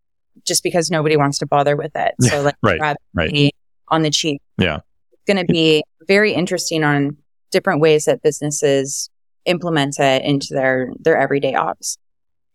[0.45, 2.13] just because nobody wants to bother with it.
[2.21, 3.51] So like Right, right.
[3.89, 4.41] on the cheap.
[4.57, 4.79] Yeah.
[5.11, 7.17] It's going to be very interesting on
[7.51, 9.09] different ways that businesses
[9.45, 11.97] implement it into their their everyday ops.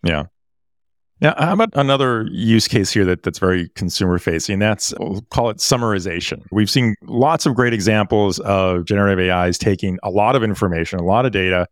[0.02, 0.24] Yeah.
[1.20, 4.58] Now, how about another use case here that, that's very consumer facing?
[4.58, 6.42] That's, we'll call it summarization.
[6.50, 11.04] We've seen lots of great examples of generative AIs taking a lot of information, a
[11.04, 11.66] lot of data,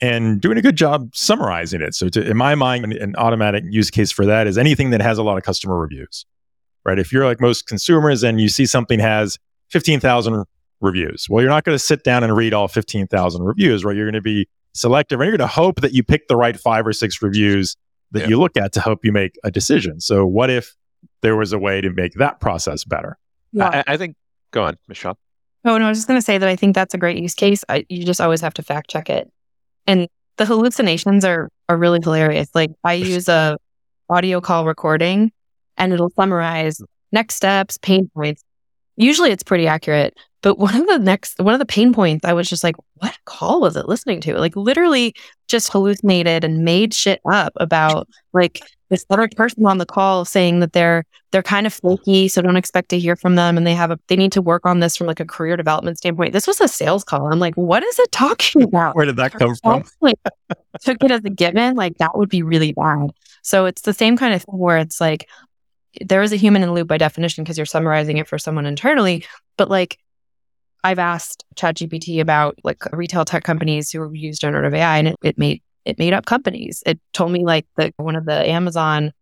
[0.00, 1.94] and doing a good job summarizing it.
[1.94, 5.00] So, to, in my mind, an, an automatic use case for that is anything that
[5.02, 6.24] has a lot of customer reviews,
[6.84, 6.98] right?
[6.98, 9.38] If you're like most consumers and you see something has
[9.70, 10.44] 15,000
[10.80, 13.94] reviews, well, you're not going to sit down and read all 15,000 reviews, right?
[13.96, 16.58] You're going to be selective and you're going to hope that you pick the right
[16.58, 17.76] five or six reviews
[18.12, 18.28] that Yeah.
[18.28, 20.00] you look at to help you make a decision.
[20.00, 20.74] So, what if
[21.22, 23.18] there was a way to make that process better?
[23.60, 24.16] I, I think.
[24.52, 25.16] Go on, Michelle.
[25.64, 27.34] Oh, no, I was just going to say that I think that's a great use
[27.34, 27.62] case.
[27.68, 29.30] I, you just always have to fact check it.
[29.86, 32.48] And the hallucinations are, are really hilarious.
[32.54, 33.58] Like I use a
[34.08, 35.32] audio call recording
[35.76, 36.80] and it'll summarize
[37.12, 38.42] next steps, pain points.
[39.00, 40.14] Usually it's pretty accurate.
[40.42, 43.16] But one of the next, one of the pain points, I was just like, what
[43.26, 44.38] call was it listening to?
[44.38, 45.14] Like literally
[45.48, 50.60] just hallucinated and made shit up about like this other person on the call saying
[50.60, 53.56] that they're they're kind of flaky, so don't expect to hear from them.
[53.56, 55.98] And they have a they need to work on this from like a career development
[55.98, 56.32] standpoint.
[56.32, 57.32] This was a sales call.
[57.32, 58.96] I'm like, what is it talking about?
[58.96, 59.84] Where did that come from?
[60.00, 60.18] like,
[60.82, 63.10] took it as a given, like that would be really bad.
[63.42, 65.28] So it's the same kind of thing where it's like
[66.00, 68.66] there is a human in the loop by definition because you're summarizing it for someone
[68.66, 69.24] internally.
[69.56, 69.98] But like
[70.84, 75.38] I've asked ChatGPT about like retail tech companies who use generative AI and it, it
[75.38, 76.82] made it made up companies.
[76.86, 79.12] It told me like that one of the Amazon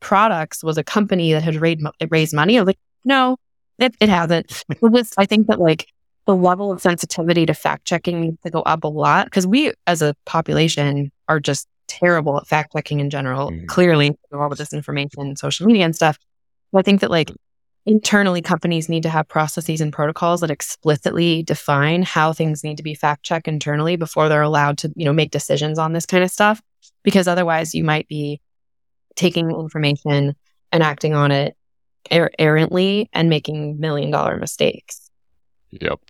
[0.00, 2.56] products was a company that had raised, raised money.
[2.56, 3.36] I was like, no,
[3.78, 4.64] it, it hasn't.
[4.70, 5.86] It was, I think that like
[6.26, 9.72] the level of sensitivity to fact checking needs to go up a lot because we
[9.86, 13.50] as a population are just terrible at fact checking in general.
[13.50, 13.66] Mhm.
[13.66, 16.18] Clearly, all of this information, social media and stuff.
[16.72, 17.30] But I think that like
[17.86, 22.82] internally companies need to have processes and protocols that explicitly define how things need to
[22.82, 26.24] be fact checked internally before they're allowed to, you know, make decisions on this kind
[26.24, 26.60] of stuff.
[27.04, 28.40] Because otherwise you might be
[29.14, 30.34] taking information
[30.72, 31.56] and acting on it
[32.12, 35.08] er- errantly and making million dollar mistakes.
[35.70, 36.00] Yep.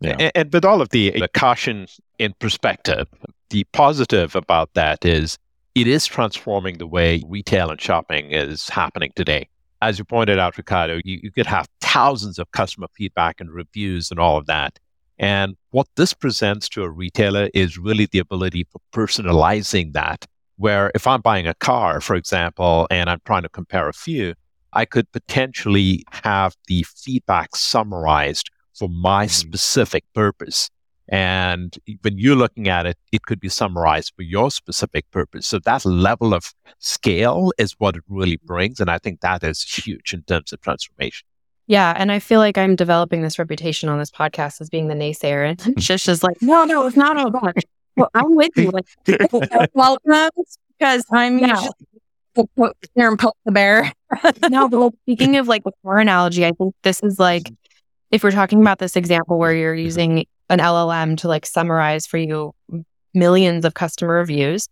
[0.00, 0.16] Yeah.
[0.18, 1.86] And, and with all of the, the caution
[2.18, 3.08] in perspective,
[3.50, 5.38] the positive about that is
[5.74, 9.48] it is transforming the way retail and shopping is happening today.
[9.80, 14.10] As you pointed out, Ricardo, you, you could have thousands of customer feedback and reviews
[14.10, 14.78] and all of that.
[15.18, 20.26] And what this presents to a retailer is really the ability for personalizing that.
[20.56, 24.34] Where if I'm buying a car, for example, and I'm trying to compare a few,
[24.72, 29.30] I could potentially have the feedback summarized for my Mhm.
[29.30, 30.70] specific purpose.
[31.08, 35.46] And when you're looking at it, it could be summarized for your specific purpose.
[35.46, 38.46] So that level of scale is what it really mm-hmm.
[38.46, 38.80] brings.
[38.80, 41.26] And I think that is huge in terms of transformation.
[41.66, 41.94] Yeah.
[41.96, 45.48] And I feel like I'm developing this reputation on this podcast as being the naysayer.
[45.66, 47.54] And Shish is like, no, no, it's not all bad.
[47.96, 48.70] Well, I'm with you.
[48.70, 48.86] Like,
[49.74, 50.30] Welcome,
[50.78, 51.54] because I'm Yeah.
[51.54, 51.72] usually
[52.34, 53.92] the here and poke the bear.
[54.50, 57.54] no, but speaking of like the car analogy, I think this is like mm-hmm.
[58.12, 59.84] if we're talking about this example where you're mm-hmm.
[59.84, 62.54] using an LLM to like summarize for you
[63.14, 64.68] millions of customer reviews,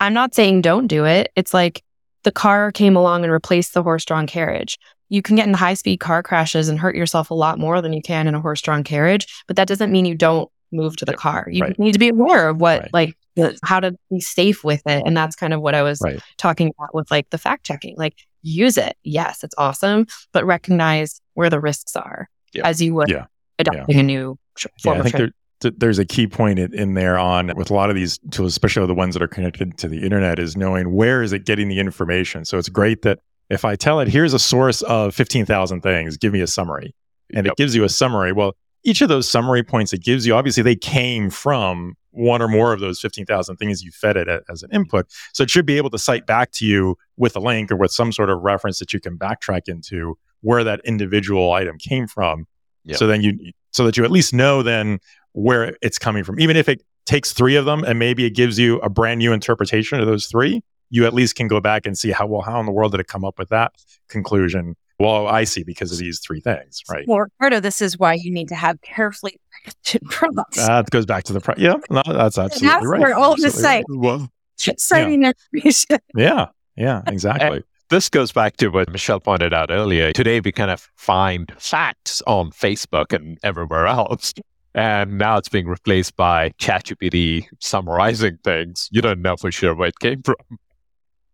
[0.00, 1.30] I'm not saying don't do it.
[1.36, 1.82] It's like
[2.22, 4.78] the car came along and replaced the horse-drawn carriage.
[5.08, 8.02] You can get in high-speed car crashes and hurt yourself a lot more than you
[8.02, 11.46] can in a horse-drawn carriage, but that doesn't mean you don't move to the car.
[11.50, 11.78] You Right.
[11.78, 12.90] need to be aware of what, Right.
[12.94, 15.02] like, the, how to be safe with it.
[15.06, 16.20] And that's kind of what I was Right.
[16.36, 17.96] talking about with like the fact checking.
[17.96, 18.96] Like, use it.
[19.02, 22.66] Yes, it's awesome, but recognize where the risks are Yeah.
[22.66, 23.26] as you would Yeah.
[23.60, 26.94] Adopting a new tr- Yeah, I of think there, there's a key point in- in
[26.94, 29.88] there on with a lot of these tools, especially the ones that are connected to
[29.88, 32.44] the internet, is knowing where is it getting the information.
[32.44, 33.18] So it's great that
[33.50, 36.94] if I tell it, here's a source of 15,000 things, give me a summary.
[37.34, 37.52] And Yep.
[37.52, 38.32] it gives you a summary.
[38.32, 42.48] Well, each of those summary points it gives you, obviously they came from one or
[42.48, 45.06] more of those 15,000 things you fed it as an input.
[45.32, 47.92] So it should be able to cite back to you with a link or with
[47.92, 52.46] some sort of reference that you can backtrack into where that individual item came from.
[52.84, 52.96] Yep.
[52.96, 54.98] So then you, so that you at least know then
[55.32, 56.40] where it's coming from.
[56.40, 59.32] Even if it takes three of them and maybe it gives you a brand new
[59.32, 62.58] interpretation of those three, you at least can go back and see how, well, how
[62.60, 63.72] in the world did it come up with that
[64.08, 64.76] conclusion?
[64.98, 67.04] Well, I see because of these three things, right?
[67.08, 70.58] Well, part of this is why you need to have carefully crafted prompts.
[70.58, 73.00] That goes back to the, pri- yeah, no, that's absolutely That's right.
[73.00, 73.84] where all the Absolutely right.
[73.88, 75.98] Well, citing information.
[76.14, 77.62] Yeah, yeah, exactly.
[77.90, 80.12] This goes back to what Michelle pointed out earlier.
[80.12, 84.32] Today, we kind of find facts on Facebook and everywhere else.
[84.74, 88.88] And now it's being replaced by ChatGPT summarizing things.
[88.92, 90.36] You don't know for sure where it came from,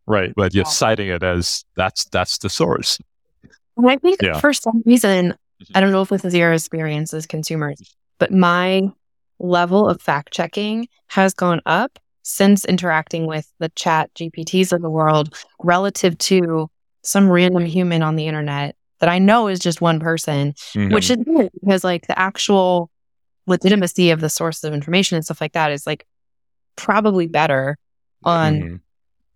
[0.07, 0.33] right.
[0.35, 0.71] but you're Yeah.
[0.71, 2.99] citing it as that's that's the source.
[3.77, 4.41] And I think Yeah.
[4.41, 5.77] for some reason, mm-hmm.
[5.77, 8.91] I don't know if this is your experience as consumers, but my
[9.39, 14.91] level of fact checking has gone up since interacting with the chat GPTs of the
[14.91, 16.69] world relative to
[17.03, 20.93] some random human on the internet that I know is just one person, Mhm.
[20.93, 21.19] which is
[21.63, 22.91] because like the actual
[23.47, 26.05] legitimacy of the source of information and stuff like that is like
[26.75, 27.79] probably better
[28.25, 28.81] on Mhm.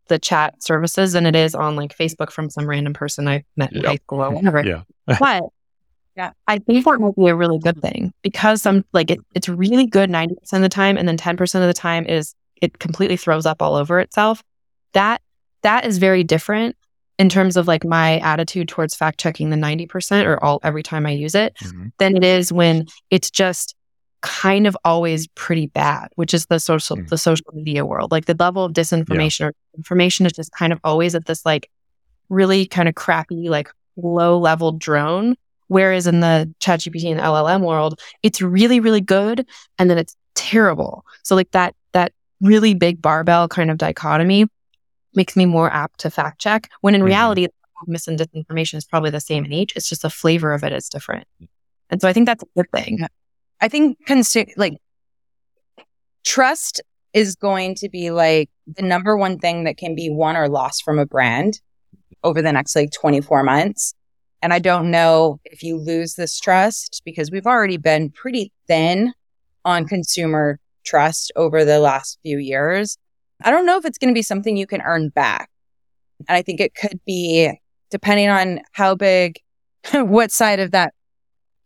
[0.09, 3.71] the chat services than it is on like Facebook from some random person I met
[3.73, 3.87] in Yep.
[3.87, 4.65] high school or whatever.
[4.67, 4.83] Yeah.
[5.21, 5.45] but
[6.17, 6.33] Yeah.
[6.49, 9.87] I think that might be a really good thing because some like it, it's really
[9.87, 13.47] good 90% of the time and then 10% of the time is it completely throws
[13.47, 14.43] up all over itself.
[14.93, 15.21] That
[15.63, 16.77] that is very different
[17.19, 21.05] in terms of like my attitude towards fact checking the 90% or all every time
[21.07, 21.93] I use it Mhm.
[21.99, 23.75] than it is when it's just
[24.23, 27.09] kind of always pretty bad, which is the social Mm.
[27.09, 28.11] the social media world.
[28.11, 31.71] Like the level of disinformation or information is just kind of always at this like
[32.29, 35.37] really kind of crappy, like low level drone.
[35.69, 39.47] Whereas in the ChatGPT and LLM world, it's really, really good
[39.79, 41.05] and then it's terrible.
[41.23, 41.75] So like that
[42.41, 44.47] really big barbell kind of dichotomy
[45.15, 46.71] makes me more apt to fact check.
[46.81, 47.07] When in Mhm.
[47.07, 47.49] reality,
[47.87, 49.75] mis and disinformation is probably the same in each.
[49.77, 51.27] It's just the flavor of it is different.
[51.91, 53.07] And so I think that's a good thing.
[53.61, 54.75] I think consu- like
[56.25, 56.81] trust
[57.13, 60.85] is going to be like the number one thing that can be won or lost
[60.85, 61.61] from a brand
[62.23, 63.95] over the next like 24 months.
[64.43, 69.13] And I don't know if you lose this trust because we've already been pretty thin
[69.65, 72.97] on consumer trust over the last few years.
[73.43, 75.51] I don't know if it's going to be something you can earn back.
[76.29, 77.59] And I think it could be
[77.91, 79.41] depending on how big,
[79.93, 80.95] what side of that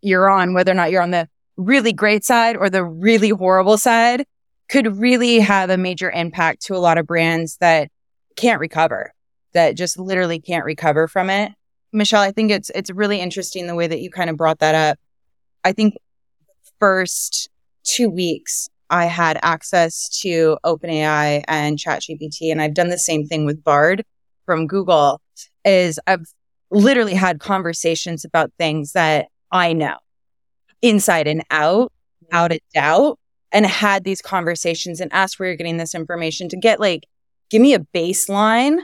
[0.00, 3.78] you're on, whether or not you're on the really great side or the really horrible
[3.78, 4.24] side
[4.68, 7.90] could really have a major impact to a lot of brands that
[8.36, 9.12] can't recover,
[9.52, 11.52] that just literally can't recover from it.
[11.92, 14.74] Michelle, I think it's it's really interesting the way that you kind of brought that
[14.74, 14.98] up.
[15.62, 15.94] I think
[16.80, 17.48] first
[17.84, 23.44] two weeks I had access to OpenAI and ChatGPT, and I've done the same thing
[23.44, 24.04] with Bard
[24.46, 25.20] from Google.
[25.64, 26.26] Is I've
[26.70, 29.96] literally had conversations about things that I know
[30.82, 31.92] inside and out,
[32.32, 33.18] out of doubt,
[33.52, 37.04] and had these conversations and asked where you're getting this information to get like,
[37.50, 38.78] give me a baseline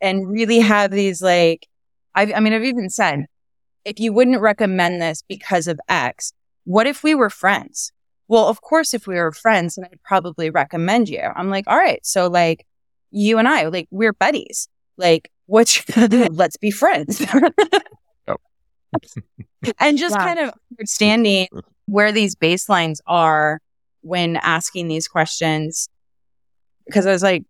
[0.00, 1.66] and really have these like,
[2.14, 3.26] I've, I mean, I've even said,
[3.84, 6.32] if you wouldn't recommend this because of X,
[6.64, 7.92] what if we were friends?
[8.28, 11.20] Well, of course, if we were friends, then I'd probably recommend you.
[11.20, 12.66] I'm like, all right, so like
[13.10, 14.68] you and I, like we're buddies.
[14.96, 17.24] Like, what's let's be friends.
[18.28, 18.36] Oh.
[19.80, 20.24] and just Wow.
[20.24, 21.48] kind of understanding
[21.86, 23.60] where these baselines are
[24.02, 25.88] when asking these questions.
[26.86, 27.44] Because I was like,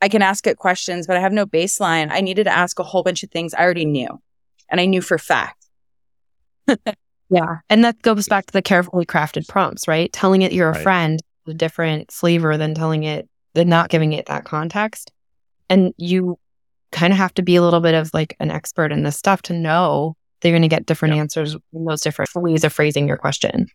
[0.00, 2.08] I can ask it questions, but I have no baseline.
[2.10, 4.20] I needed to ask a whole bunch of things I already knew
[4.70, 5.66] and I knew for fact.
[7.30, 7.58] Yeah.
[7.68, 10.12] And that goes back to the carefully crafted prompts, right?
[10.12, 10.82] Telling it you're a Right.
[10.82, 15.12] friend, is a different flavor than telling it, than not giving it that context.
[15.68, 16.38] And you
[16.92, 19.42] kind of have to be a little bit of like an expert in this stuff
[19.42, 21.20] to know that you're going to get different Yeah.
[21.20, 23.66] answers in those different ways of phrasing your question.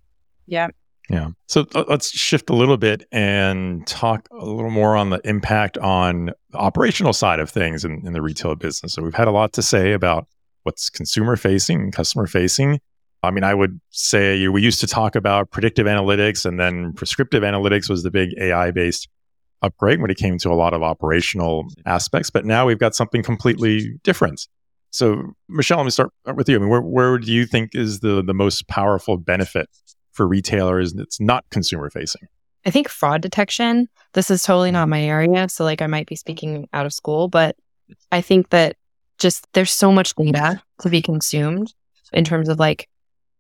[0.47, 0.70] Yeah.
[1.10, 1.30] Yeah.
[1.47, 5.78] So uh, let's shift a little bit and talk a little more on the impact
[5.78, 8.93] on the operational side of things in, in the retail business.
[8.93, 10.28] So we've had a lot to say about
[10.64, 12.80] what's consumer facing customer facing.
[13.24, 17.43] I mean, I would say we used to talk about predictive analytics and then prescriptive
[17.43, 19.07] analytics was the big AI based
[19.61, 22.30] upgrade when it came to a lot of operational aspects.
[22.30, 24.47] But now we've got something completely different.
[24.91, 26.57] So, Michelle, let me start with you.
[26.57, 29.69] I mean, where, where do you think is the, the most powerful benefit
[30.11, 32.28] for retailers that's not consumer facing?
[32.65, 33.89] I think fraud detection.
[34.13, 35.49] This is totally not my area.
[35.49, 37.55] So, like, I might be speaking out of school, but
[38.11, 38.76] I think that
[39.17, 41.74] just there's so much data to be consumed
[42.11, 42.88] in terms of like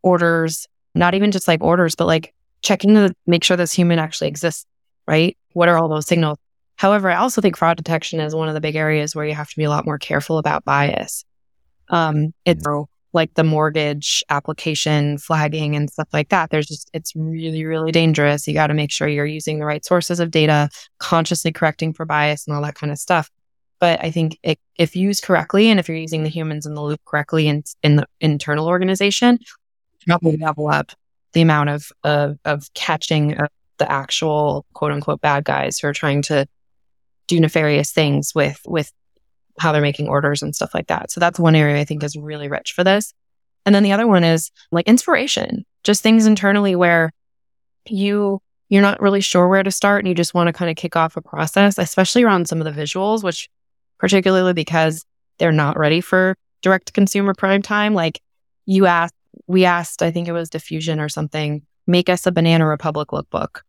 [0.03, 4.27] orders, not even just like orders, but like checking to make sure this human actually
[4.27, 4.65] exists,
[5.07, 5.37] right?
[5.53, 6.37] What are all those signals?
[6.75, 9.49] However, I also think fraud detection is one of the big areas where you have
[9.49, 11.23] to be a lot more careful about bias.
[11.89, 12.65] Um, it's
[13.13, 16.49] like the mortgage application flagging and stuff like that.
[16.49, 18.47] There's just, it's really, really dangerous.
[18.47, 22.05] You got to make sure you're using the right sources of data, consciously correcting for
[22.05, 23.29] bias and all that kind of stuff.
[23.79, 26.81] But I think it, if used correctly and if you're using the humans in the
[26.81, 29.37] loop correctly in, in the internal organization,
[30.07, 30.91] probably level up
[31.33, 33.37] the amount of, of, of catching
[33.77, 36.47] the actual quote unquote bad guys who are trying to
[37.27, 38.91] do nefarious things with, with
[39.59, 41.11] how they're making orders and stuff like that.
[41.11, 43.13] So that's one area I think is really rich for this.
[43.65, 47.11] And then the other one is like inspiration, just things internally where
[47.87, 48.39] you
[48.69, 50.95] you're not really sure where to start and you just want to kind of kick
[50.95, 53.47] off a process, especially around some of the visuals, which
[53.99, 55.05] particularly because
[55.37, 57.93] they're not ready for direct consumer prime time.
[57.93, 58.19] Like
[58.65, 59.13] you asked,
[59.47, 63.61] we asked, I think it was diffusion or something, make us a Banana Republic lookbook.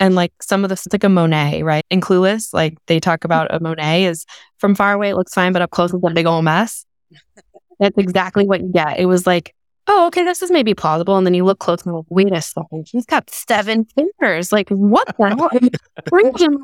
[0.00, 1.84] And like some of this, it's like a Monet, right?
[1.90, 4.26] In Clueless, like they talk about a Monet is
[4.58, 6.84] from far away, it looks fine, but up close, it's a big old mess.
[7.78, 8.98] That's exactly what you get.
[8.98, 9.54] It was like,
[9.86, 11.16] oh, okay, this is maybe plausible.
[11.16, 14.52] And then you look close and like, wait a second, she's got seven fingers.
[14.52, 15.50] Like, what the hell?
[16.12, 16.58] Region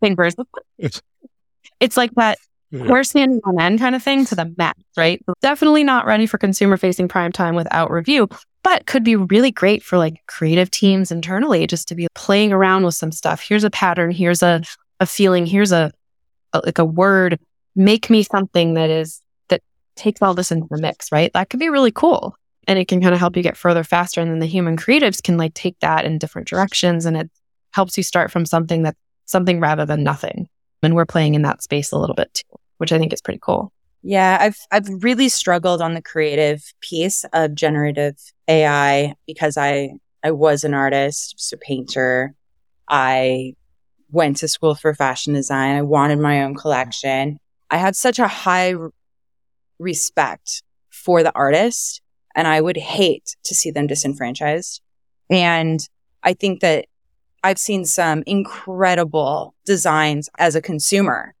[0.00, 0.34] fingers.
[1.80, 2.38] It's like that
[2.70, 5.22] we're standing on end kind of thing to the max, right?
[5.40, 8.28] Definitely not ready for consumer facing prime time without review,
[8.62, 12.84] but could be really great for like creative teams internally just to be playing around
[12.84, 13.40] with some stuff.
[13.40, 14.62] Here's a pattern, here's a,
[15.00, 15.90] a feeling, here's a,
[16.52, 17.38] a like a word.
[17.74, 19.62] Make me something that is that
[19.96, 21.32] takes all this into the mix, right?
[21.32, 22.36] That could be really cool.
[22.66, 24.20] And it can kind of help you get further faster.
[24.20, 27.30] And then the human creatives can like take that in different directions and it
[27.72, 30.48] helps you start from something that's something rather than nothing.
[30.82, 33.40] And we're playing in that space a little bit too, which I think is pretty
[33.42, 33.72] cool.
[34.02, 38.16] Yeah, I've I've really struggled on the creative piece of generative
[38.46, 39.90] AI because I
[40.22, 42.34] I was an artist, was a painter.
[42.88, 43.54] I
[44.10, 45.76] went to school for fashion design.
[45.76, 47.38] I wanted my own collection.
[47.70, 48.74] I had such a high
[49.78, 52.00] respect for the artist
[52.34, 54.80] and I would hate to see them disenfranchised.
[55.30, 55.80] And
[56.22, 56.86] I think that
[57.42, 61.34] I've seen some incredible designs as a consumer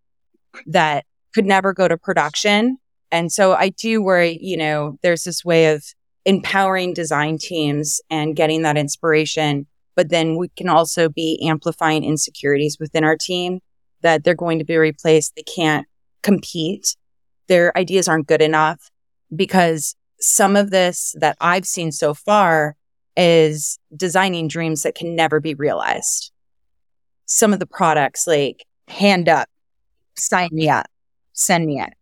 [0.66, 2.78] that could never go to production.
[3.10, 5.84] And so I do worry, you know, there's this way of
[6.24, 9.66] empowering design teams and getting that inspiration.
[9.96, 13.60] But then we can also be amplifying insecurities within our team
[14.02, 15.34] that they're going to be replaced.
[15.34, 15.86] They can't
[16.22, 16.96] compete.
[17.48, 18.90] Their ideas aren't good enough
[19.34, 22.76] because some of this that I've seen so far
[23.18, 26.30] is designing dreams that can never be realized.
[27.26, 29.48] Some of the products like hand up,
[30.16, 30.86] sign me up,
[31.32, 31.92] send me it.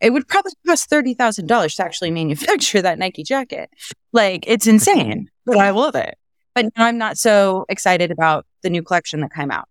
[0.00, 3.68] It would probably cost $30,000 to actually manufacture that Nike jacket.
[4.12, 6.16] Like it's insane, but I love it.
[6.54, 9.68] But now I'm not so excited about the new collection that came out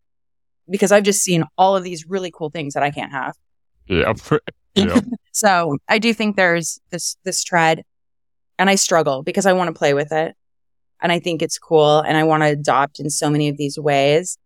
[0.69, 3.35] because I've just seen all of these really cool things that I can't have.
[3.87, 4.13] Yeah.
[4.75, 4.99] yeah.
[5.31, 7.83] so I do think there's this, this tread
[8.59, 10.35] and I struggle because I want to play with it.
[11.01, 13.77] And I think it's cool and I want to adopt in so many of these
[13.79, 14.37] ways.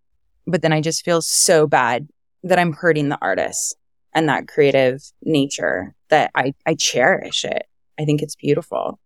[0.45, 2.08] But then I just feel so bad
[2.43, 3.76] that I'm hurting the artists
[4.14, 7.64] and that creative nature that I, I cherish it.
[7.99, 8.99] I think it's beautiful.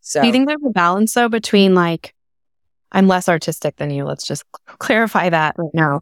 [0.00, 2.14] So do you think there's a balance though between like
[2.92, 4.04] I'm less artistic than you.
[4.04, 4.44] Let's just
[4.78, 6.00] clarify that right now.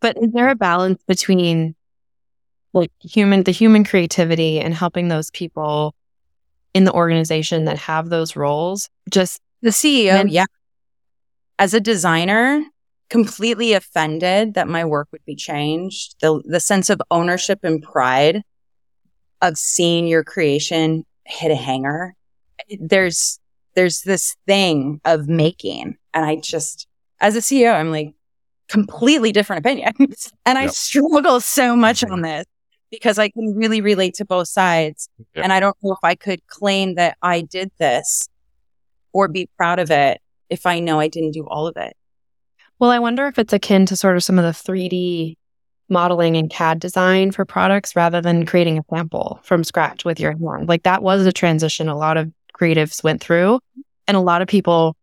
[0.00, 1.74] But is there a balance between
[2.72, 5.94] like human the human creativity and helping those people
[6.74, 10.46] in the organization that have those roles just the CEO, and- yeah.
[11.58, 12.62] As a designer,
[13.08, 16.16] completely offended that my work would be changed.
[16.20, 18.42] The the sense of ownership and pride
[19.42, 22.14] of seeing your creation hit a hanger.
[22.78, 23.38] There's
[23.74, 25.96] there's this thing of making.
[26.14, 26.88] And I just
[27.20, 28.14] as a CEO, I'm like
[28.68, 30.32] completely different opinions.
[30.46, 32.14] and I struggle so much mm-hmm.
[32.14, 32.44] on this
[32.90, 35.08] because I can really relate to both sides.
[35.34, 35.44] Yep.
[35.44, 38.28] And I don't know if I could claim that I did this
[39.16, 41.96] or be proud of it if I know I didn't do all of it.
[42.78, 45.36] Well, I wonder if it's akin to sort of some of the 3D
[45.88, 50.32] modeling and CAD design for products rather than creating a sample from scratch with your
[50.32, 50.68] hand.
[50.68, 53.60] Like that was a transition a lot of creatives went through.
[54.06, 54.94] And a lot of people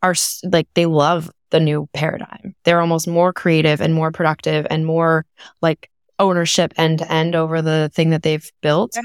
[0.00, 0.14] are
[0.44, 2.54] like, they love the new paradigm.
[2.64, 5.26] They're almost more creative and more productive and more
[5.60, 5.90] like
[6.20, 8.96] ownership end to end over the thing that they've built.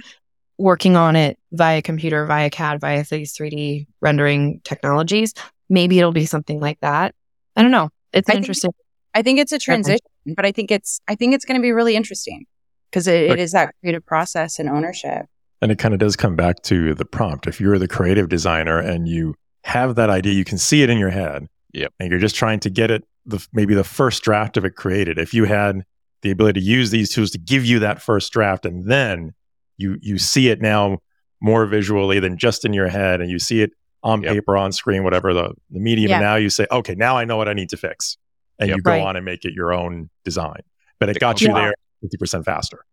[0.61, 5.33] Working on it via computer, via CAD, via these 3D rendering technologies.
[5.69, 7.15] Maybe it'll be something like that.
[7.55, 7.89] I don't know.
[8.13, 8.71] It's I interesting.
[8.71, 8.85] Think,
[9.15, 10.05] I think it's a transition,
[10.35, 12.45] but I think it's I think it's going to be really interesting
[12.89, 15.25] because it, it is that creative process and ownership.
[15.61, 17.47] And it kind of does come back to the prompt.
[17.47, 20.97] If you're the creative designer and you have that idea, you can see it in
[20.97, 21.47] your head.
[21.73, 21.93] Yep.
[21.99, 25.17] And you're just trying to get it the maybe the first draft of it created.
[25.17, 25.83] If you had
[26.21, 29.33] the ability to use these tools to give you that first draft and then
[29.77, 30.99] you you see it now
[31.41, 33.71] more visually than just in your head and you see it
[34.03, 34.33] on yep.
[34.33, 36.17] paper on screen whatever the, the medium yeah.
[36.17, 38.17] and now you say okay now i know what i need to fix
[38.59, 38.77] and yep.
[38.77, 39.01] you go right.
[39.01, 40.61] on and make it your own design
[40.99, 41.53] but it got you yeah.
[41.53, 41.75] there
[42.19, 42.85] 50% faster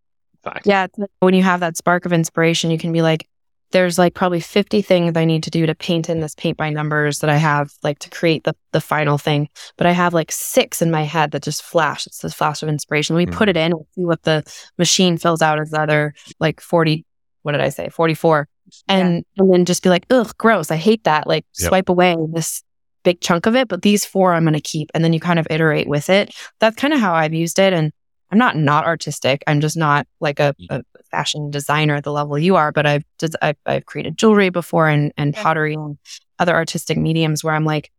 [0.65, 0.87] yeah
[1.19, 3.27] when you have that spark of inspiration you can be like
[3.71, 6.69] there's like probably 50 things I need to do to paint in this paint by
[6.69, 9.49] numbers that I have like to create the, the final thing.
[9.77, 12.07] But I have like six in my head that just flash.
[12.07, 13.15] It's this flash of inspiration.
[13.15, 14.43] We mm put it in, we'll see what the
[14.77, 17.05] machine fills out as the other like 40,
[17.43, 17.89] what did I say?
[17.89, 18.47] 44.
[18.87, 19.43] And, yeah.
[19.43, 20.71] and then just be like, ugh, gross.
[20.71, 21.27] I hate that.
[21.27, 21.69] Like yep.
[21.69, 22.63] swipe away this
[23.03, 24.89] big chunk of it, but these four I'm going to keep.
[24.93, 26.35] And then you kind of iterate with it.
[26.59, 27.71] That's kind of how I've used it.
[27.71, 27.93] And
[28.31, 29.43] I'm not not artistic.
[29.47, 32.71] I'm just not like a, a fashion designer at the level you are.
[32.71, 35.97] But I've just I've, I've created jewelry before and and pottery and
[36.37, 37.91] other artistic mediums where I'm like,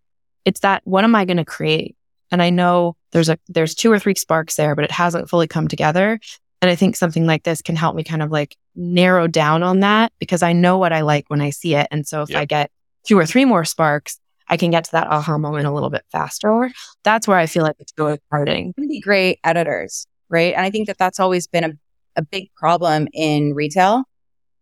[0.45, 1.97] it's that what am I going to create?
[2.31, 5.49] And I know there's a there's two or three sparks there, but it hasn't fully
[5.49, 6.21] come together.
[6.63, 9.81] And I think something like this can help me kind of like narrow down on
[9.81, 11.89] that because I know what I like when I see it.
[11.91, 12.41] And so if yep.
[12.41, 12.71] I get
[13.07, 16.05] two or three more sparks, I can get to that aha moment a little bit
[16.13, 16.71] faster.
[17.03, 18.75] That's where I feel like it's going writing.
[18.77, 20.55] Be great editors right?
[20.55, 21.73] And I think that that's always been a,
[22.21, 24.05] a big problem in retail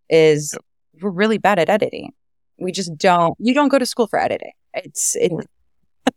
[0.09, 1.03] is yep.
[1.03, 2.13] we're really bad at editing.
[2.59, 4.53] We just don't, you don't go to school for editing.
[4.75, 5.33] It's, it,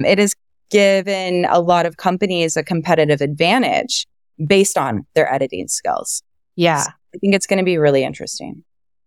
[0.00, 0.34] it has
[0.70, 4.06] given a lot of companies a competitive advantage
[4.46, 6.22] based on their editing skills.
[6.56, 6.82] Yeah.
[6.82, 8.64] So I think it's going to be really interesting.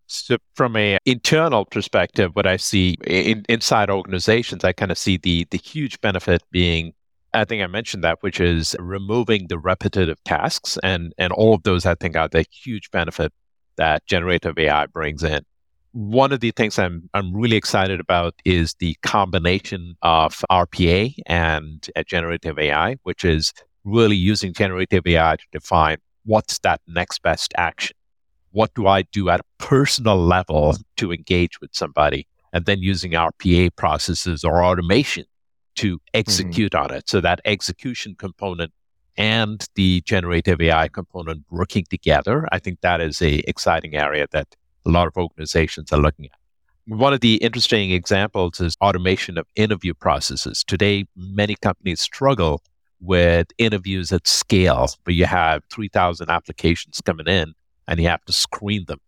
[0.07, 5.17] So from a internal perspective, what I see in, inside organizations, I kind of see
[5.17, 6.93] the the huge benefit being
[7.35, 10.77] I think I mentioned that, which is removing the repetitive tasks.
[10.83, 13.33] And, and all of those, I think, are the huge benefit
[13.75, 15.41] that generative AI brings in.
[15.91, 21.87] One of the things I'm, I'm really excited about is the combination of RPA and
[21.95, 27.53] uh, generative AI, which is really using generative AI to define what's that next best
[27.57, 27.95] action.
[28.51, 32.27] What do I do at a personal level to engage with somebody?
[32.53, 35.25] And then using RPA processes or automation
[35.75, 36.17] to mm-hmm.
[36.19, 36.91] execute mm-hmm.
[36.91, 37.09] on it.
[37.09, 38.71] So that execution component
[39.17, 44.55] and the generative AI component working together, I think that is a exciting area that
[44.85, 46.31] a lot of organizations are looking at.
[46.87, 50.63] One of the interesting examples is automation of interview processes.
[50.63, 52.61] Today, many companies struggle
[52.99, 57.53] with interviews at scale, where you have 3,000 applications coming in
[57.87, 58.99] and you have to screen them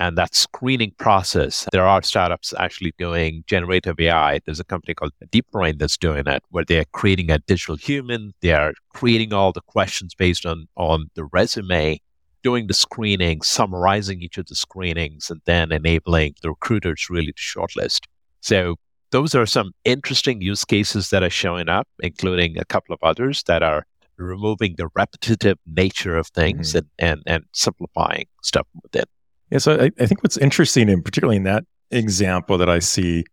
[0.00, 1.68] and that screening process.
[1.72, 4.40] There are startups actually doing generative AI.
[4.46, 8.32] There's a company called DeepBrain that's doing it, where they're creating a digital human.
[8.40, 12.00] They are creating all the questions based on, on the resume,
[12.42, 17.42] doing the screening, summarizing each of the screenings, and then enabling the recruiters really to
[17.42, 18.06] shortlist.
[18.40, 18.76] So
[19.10, 23.42] those are some interesting use cases that are showing up, including a couple of others
[23.48, 23.84] that are
[24.16, 26.78] removing the repetitive nature of things mm-hmm.
[26.98, 29.04] and, and, and simplifying stuff within.
[29.50, 33.24] Yeah, so I, I think what's interesting, and particularly in that example that I see,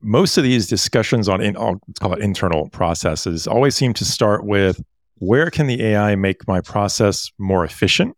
[0.00, 4.44] most of these discussions on in, let's call it internal processes always seem to start
[4.44, 4.82] with
[5.18, 8.16] where can the AI make my process more efficient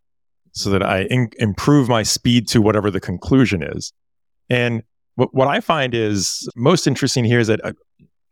[0.52, 3.92] so that I in, improve my speed to whatever the conclusion is.
[4.48, 4.82] And
[5.16, 7.72] what, I find is most interesting here is that, uh,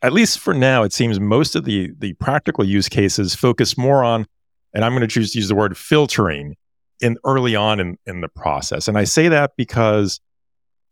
[0.00, 4.02] at least for now, it seems most of the the practical use cases focus more
[4.02, 4.26] on,
[4.74, 6.56] and I'm going to choose to use the word filtering
[7.02, 8.88] in early on in, in the process.
[8.88, 10.20] And I say that because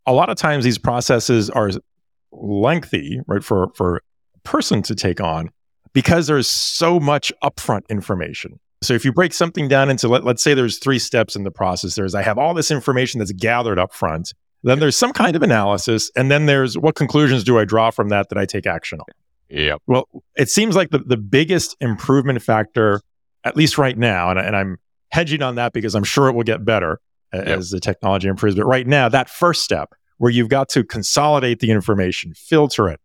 [0.05, 1.71] a lot of times these processes are
[2.31, 3.97] lengthy, right, for, for
[4.35, 5.49] a person to take on
[5.93, 8.59] because there's so much upfront information.
[8.83, 11.51] So if you break something down into, let, let's say there's three steps in the
[11.51, 14.33] process, there's I have all this information that's gathered up front.
[14.63, 16.11] Then there's some kind of analysis.
[16.15, 19.05] And then there's what conclusions do I draw from that that I take action on?
[19.49, 19.75] Yeah.
[19.85, 23.01] Well, it seems like the, the biggest improvement factor,
[23.43, 24.77] at least right now, and, and I'm
[25.11, 26.99] hedging on that because I'm sure it will get better
[27.33, 27.47] yep.
[27.47, 28.55] as the technology improves.
[28.55, 32.99] But right now, that first step where you've got to consolidate the information, filter it,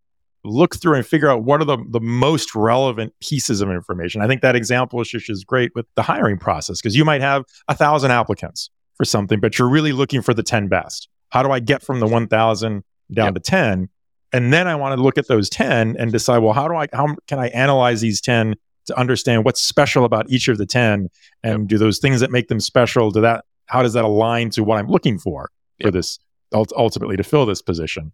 [0.44, 4.20] look through and figure out what are the, the most relevant pieces of information.
[4.20, 7.44] I think that example Shish, is great with the hiring process because you might have
[7.68, 11.08] a thousand applicants for something, but you're really looking for the 10 best.
[11.30, 13.34] how do I get from the 1000 down Yep.
[13.34, 13.88] to 10?
[14.32, 16.86] And then I want to look at those 10 and decide, well, how do I,
[16.92, 18.54] how can I analyze these 10
[18.86, 21.08] to understand what's special about each of the 10
[21.42, 24.62] and do those things that make them special do that how does that align to
[24.62, 26.18] what i'm looking for for this
[26.52, 28.12] ultimately to fill this position?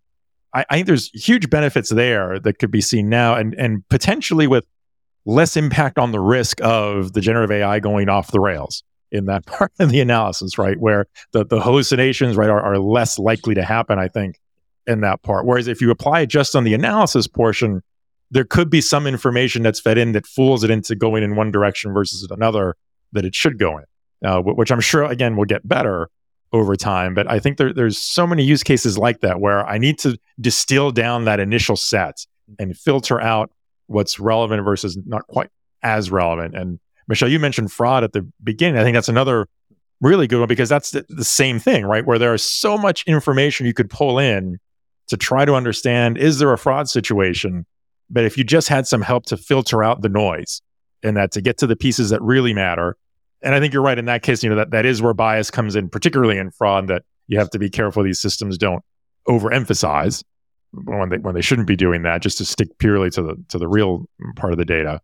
[0.55, 4.47] I, I think there's huge benefits there that could be seen now and and potentially
[4.47, 4.67] with
[5.25, 9.47] less impact on the risk of the generative ai going off the rails in that
[9.47, 10.79] part of the analysis right?
[10.79, 14.39] Where the, the hallucinations right are, are less likely to happen i think
[14.85, 15.47] in that part.
[15.47, 17.83] Whereas if you apply it just on the analysis portion
[18.33, 21.51] there could be some information that's fed in that fools it into going in one
[21.51, 22.77] direction versus another
[23.13, 23.85] that it should go in,
[24.25, 26.09] uh, which I'm sure again will get better
[26.51, 27.13] over time.
[27.13, 30.19] But I think there, there's so many use cases like that where I need to
[30.41, 32.27] distill down that initial set
[32.59, 33.51] and filter out
[33.87, 35.51] what's relevant versus not quite
[35.83, 36.57] as relevant.
[36.57, 38.81] And Michelle, you mentioned fraud at the beginning.
[38.81, 39.47] I think that's another
[40.01, 42.07] really good one because that's the, the same thing, right?
[42.07, 44.59] Where there is so much information you could pull in
[45.09, 47.67] to try to understand is there a fraud situation?
[48.13, 50.61] But if you just had some help to filter out the noise
[51.03, 52.97] and that to get to the pieces that really matter,
[53.43, 55.51] and I think you're right in that case, you know, that, that is where bias
[55.51, 58.85] comes in, particularly in fraud, that you have to be careful these systems don't
[59.27, 60.23] overemphasize
[60.73, 63.59] when they when they shouldn't be doing that, just to stick purely to the to
[63.59, 64.07] the real
[64.37, 65.01] part of the data.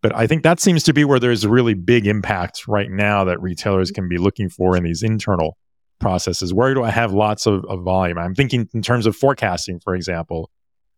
[0.00, 3.24] But I think that seems to be where there's a really big impact right now
[3.24, 5.56] that retailers can be looking for in these internal
[5.98, 6.54] processes.
[6.54, 8.16] Where do I have lots of, of volume?
[8.16, 10.50] I'm thinking in terms of forecasting, for example,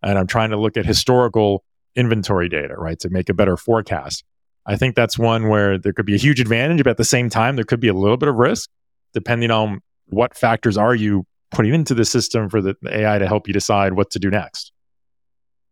[0.03, 4.25] and I'm trying to look at historical inventory data, right, to make a better forecast.
[4.67, 7.31] I think that's one where there could be a huge advantage, but at the same
[7.31, 8.71] time, there could be a little bit of risk
[9.13, 13.49] depending on what factors are you putting into the system for the AI to help
[13.49, 14.73] you decide what to do next.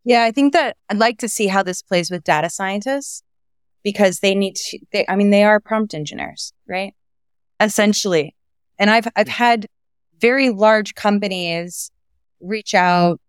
[0.05, 3.23] Yeah, I think that I'd like to see how this plays with data scientists
[3.85, 6.95] because they need to, they, I mean, they are prompt engineers, right?
[7.61, 8.35] Essentially.
[8.79, 9.67] And I've, I've had
[10.21, 11.91] very large companies
[12.41, 13.21] reach out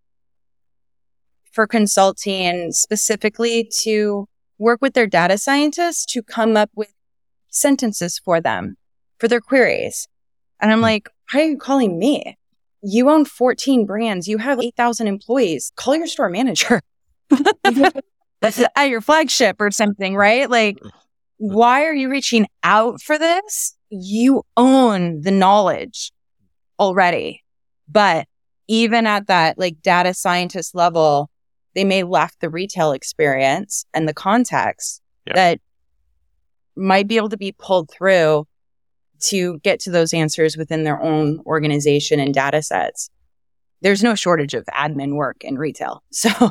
[1.60, 4.26] for consulting specifically to
[4.60, 6.93] work with their data scientists to come up with
[7.49, 8.78] sentences for them
[9.18, 10.07] for their queries.
[10.62, 10.84] And I'm hmm.
[10.84, 12.38] like, why are you calling me?
[12.82, 14.26] You own 14 brands.
[14.26, 15.74] You have 8,000 employees.
[15.76, 16.82] Call your store manager
[18.41, 20.49] at your flagship or something, right?
[20.49, 20.88] Like, hmm.
[21.39, 23.76] why are you reaching out for this?
[23.89, 26.14] You own the knowledge
[26.80, 27.43] already.
[27.89, 28.28] But
[28.70, 31.30] even at that like data scientist level,
[31.76, 35.34] they may lack the retail experience and the context Yeah.
[35.36, 35.59] that
[36.76, 38.45] might be able to be pulled through
[39.30, 43.09] to get to those answers within their own organization and data sets.
[43.82, 46.03] There's no shortage of admin work in retail.
[46.11, 46.30] So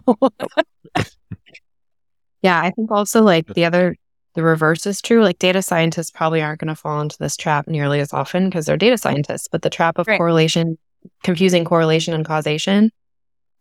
[2.43, 3.97] Yeah, I think also like the other,
[4.35, 5.23] the reverse is true.
[5.25, 8.67] Like data scientists probably aren't going to fall into this trap nearly as often because
[8.67, 10.19] they're data scientists, but the trap of Right.
[10.19, 10.79] correlation,
[11.25, 12.93] confusing correlation and causation,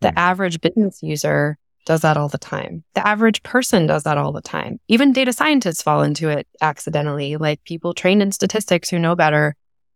[0.02, 0.18] the Mhm.
[0.18, 2.84] average business user does that all the time.
[2.96, 4.80] The average person does that all the time.
[4.90, 7.38] Even data scientists fall into it accidentally.
[7.38, 9.56] Like people trained in statistics who know better,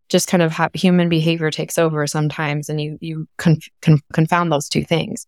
[0.10, 4.52] just kind of have human behavior takes over sometimes, and you you conf- con- confound
[4.52, 5.26] those two things.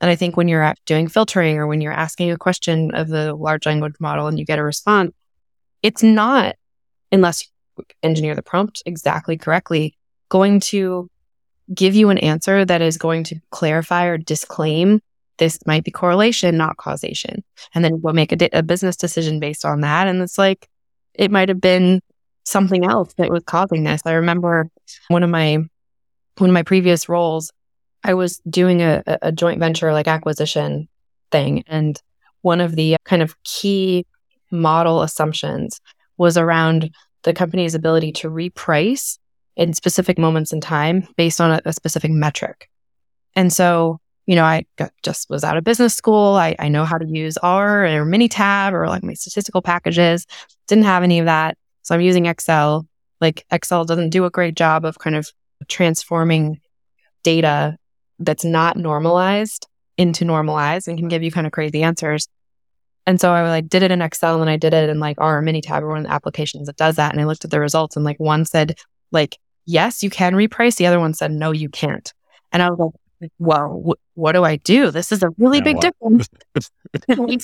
[0.00, 3.34] And I think when you're doing filtering or when you're asking a question of the
[3.34, 5.12] large language model and you get a response,
[5.82, 6.56] it's not,
[7.12, 7.44] unless
[7.78, 9.96] you engineer the prompt exactly correctly,
[10.28, 11.08] going to
[11.74, 15.00] give you an answer that is going to clarify or disclaim
[15.38, 17.44] this might be correlation, not causation.
[17.74, 20.06] And then we'll make a, di- a business decision based on that.
[20.06, 20.68] And it's like,
[21.14, 22.00] it might have been
[22.44, 24.00] something else that was causing this.
[24.06, 24.70] I remember
[25.08, 25.58] one of my,
[26.38, 27.52] one of my previous roles,
[28.02, 30.88] I was doing a, a a joint venture like acquisition
[31.32, 31.64] thing.
[31.66, 32.00] And
[32.42, 34.06] one of the kind of key
[34.50, 35.80] model assumptions
[36.16, 36.90] was around
[37.24, 39.18] the company's ability to reprice
[39.56, 42.68] in specific moments in time based on a, a specific metric.
[43.34, 46.34] And so, you know, I got, just was out of business school.
[46.34, 50.26] I, I know how to use R or Minitab or like my statistical packages.
[50.66, 51.56] Didn't have any of that.
[51.82, 52.86] So I'm using Excel.
[53.20, 55.30] Like Excel doesn't do a great job of kind of
[55.68, 56.60] transforming
[57.22, 57.76] data
[58.18, 62.28] that's not normalized into normalized and can give you kind of crazy answers.
[63.06, 65.38] And so I like did it in Excel and I did it in like R
[65.38, 67.12] or Minitab or one of the applications that does that.
[67.12, 68.76] And I looked at the results and like one said
[69.12, 70.76] like, yes, you can reprice.
[70.76, 72.12] The other one said, no, you can't.
[72.52, 72.78] And I was
[73.20, 74.90] like, well, wh- what do I do?
[74.90, 76.28] This is a really big difference.
[77.18, 77.38] We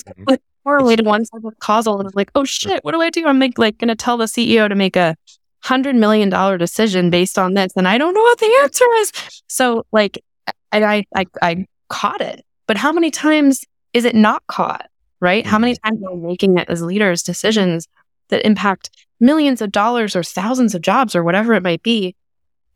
[0.63, 3.25] correlated one said with causal and I was like, oh shit, what do I do?
[3.25, 5.15] I'm like, like going to tell the CEO to make a
[5.59, 7.73] hundred million dollar decision based on this.
[7.75, 9.11] And I don't know what the answer is.
[9.47, 10.23] So like,
[10.71, 14.89] and I, I, I caught it, but how many times is it not caught?
[15.19, 15.45] Right?
[15.45, 17.87] How many times are we making it as leaders decisions
[18.29, 22.15] that impact millions of dollars or thousands of jobs or whatever it might be?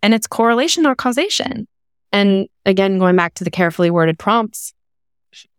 [0.04, 1.68] And it's correlation, or causation.
[2.12, 4.74] And again, going back to the carefully worded prompts,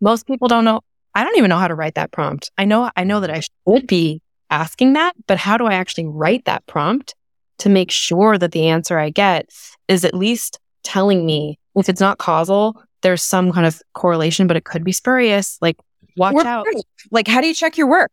[0.00, 0.80] most people don't know.
[1.14, 2.50] I don't even know how to write that prompt.
[2.56, 6.06] I know, I know that I should be asking that, but how do I actually
[6.06, 7.14] write that prompt
[7.58, 9.50] to make sure that the answer I get
[9.88, 14.56] is at least telling me if it's not causal, there's some kind of correlation, but
[14.56, 15.58] it could be spurious.
[15.60, 15.76] Like,
[16.16, 16.64] watch Work out.
[16.64, 16.82] proof.
[17.10, 18.10] Like, how do you check your work?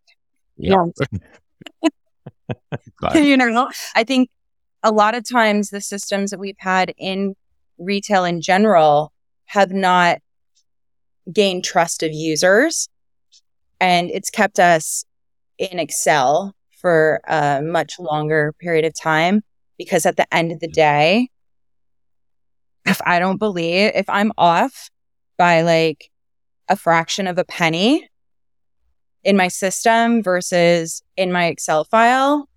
[0.57, 0.85] Yeah.
[3.15, 4.29] you know, I think
[4.83, 7.35] a lot of times the systems that we've had in
[7.77, 9.11] retail in general
[9.45, 10.19] have not
[11.31, 12.87] gained trust of users.
[13.79, 15.05] And it's kept us
[15.57, 19.41] in Excel for a much longer period of time
[19.77, 21.29] because at the end of the day,
[22.85, 24.89] if I don't believe, if I'm off
[25.37, 26.09] by like
[26.69, 28.07] a fraction of a penny
[29.25, 32.47] in my system versus in my Excel file,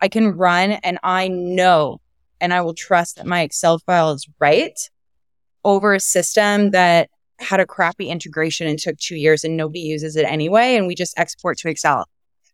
[0.00, 2.00] I can run and I know
[2.40, 4.78] and I will trust that my Excel file is right
[5.64, 7.08] over a system that
[7.38, 10.76] had a crappy integration and took two years and nobody uses it anyway.
[10.76, 12.06] And we just export to Excel,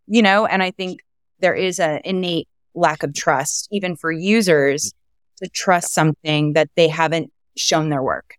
[0.07, 0.47] you know?
[0.47, 1.01] And I think
[1.41, 4.93] there is an innate lack of trust, even for users
[5.43, 8.37] to trust something that they haven't shown their work.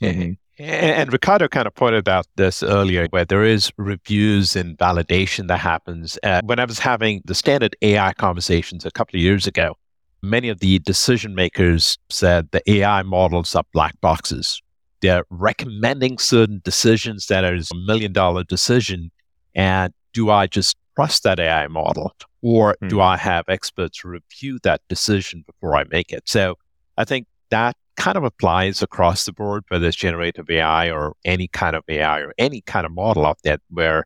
[0.00, 0.32] Mm-hmm.
[0.58, 5.58] And Ricardo kind of pointed out this earlier, where there is reviews and validation that
[5.58, 6.18] happens.
[6.22, 9.76] Uh, when I was having the standard AI conversations a couple of years ago,
[10.22, 14.62] many of the decision makers said the AI models are black boxes.
[15.02, 19.10] They're recommending certain decisions that are a million dollar decision.
[19.54, 22.88] And do I just trust that AI model or mm.
[22.88, 26.22] do I have experts review that decision before I make it?
[26.26, 26.56] So
[26.96, 31.48] I think that kind of applies across the board, whether it's generative AI or any
[31.48, 34.04] kind of AI or any kind of model out there where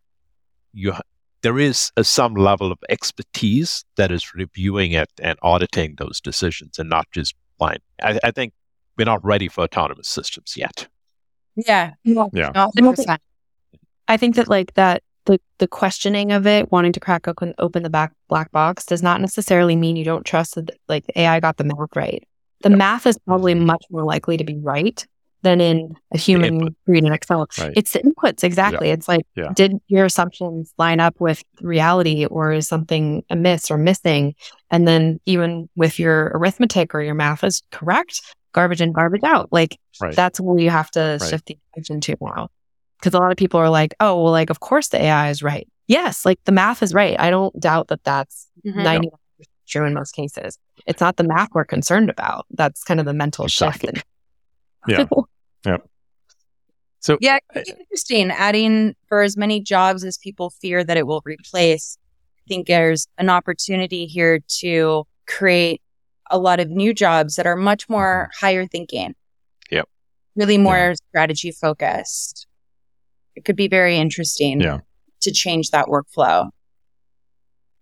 [0.72, 0.95] you
[1.43, 6.78] there is a, some level of expertise that is reviewing it and auditing those decisions
[6.78, 7.80] and not just blind.
[8.03, 8.53] I, I think
[8.99, 10.86] we're not ready for autonomous systems yet.
[11.57, 11.93] Yeah.
[12.32, 12.51] Yeah.
[14.09, 17.82] I think that like that the the questioning of it, wanting to crack open open
[17.82, 21.41] the back black box, does not necessarily mean you don't trust that like the AI
[21.41, 22.26] got the math right.
[22.62, 22.78] The yep.
[22.78, 25.06] math is probably much more likely to be right
[25.42, 27.46] than in a human read in Excel.
[27.58, 27.72] Right.
[27.74, 28.88] It's the inputs exactly.
[28.88, 28.94] Yeah.
[28.94, 29.52] It's like, yeah.
[29.54, 34.34] did your assumptions line up with reality, or is something amiss or missing?
[34.70, 38.20] And then even with your arithmetic or your math is correct,
[38.52, 39.48] garbage in, garbage out.
[39.50, 40.14] Like right.
[40.14, 41.30] that's where you have to right.
[41.30, 42.48] shift the attention to now.
[42.98, 45.42] Because a lot of people are like, oh, well, like of course the AI is
[45.42, 45.66] right.
[45.86, 47.18] Yes, like the math is right.
[47.18, 48.82] I don't doubt that that's mm-hmm.
[48.82, 49.11] 90
[49.71, 50.59] true in most cases.
[50.87, 52.47] It's not the math we're concerned about.
[52.51, 53.85] That's kind of the mental shift.
[53.85, 54.03] And-
[54.87, 55.05] yeah.
[55.66, 55.77] yeah.
[57.01, 58.31] So yeah, interesting.
[58.31, 61.97] Adding for as many jobs as people fear that it will replace.
[62.39, 65.81] I think there's an opportunity here to create
[66.31, 68.47] a lot of new jobs that are much more mm-hmm.
[68.47, 69.14] higher thinking.
[69.71, 69.89] Yep.
[70.37, 70.95] Really more yeah.
[71.11, 72.47] strategy focused.
[73.35, 74.81] It could be very interesting yeah.
[75.23, 76.51] to change that workflow.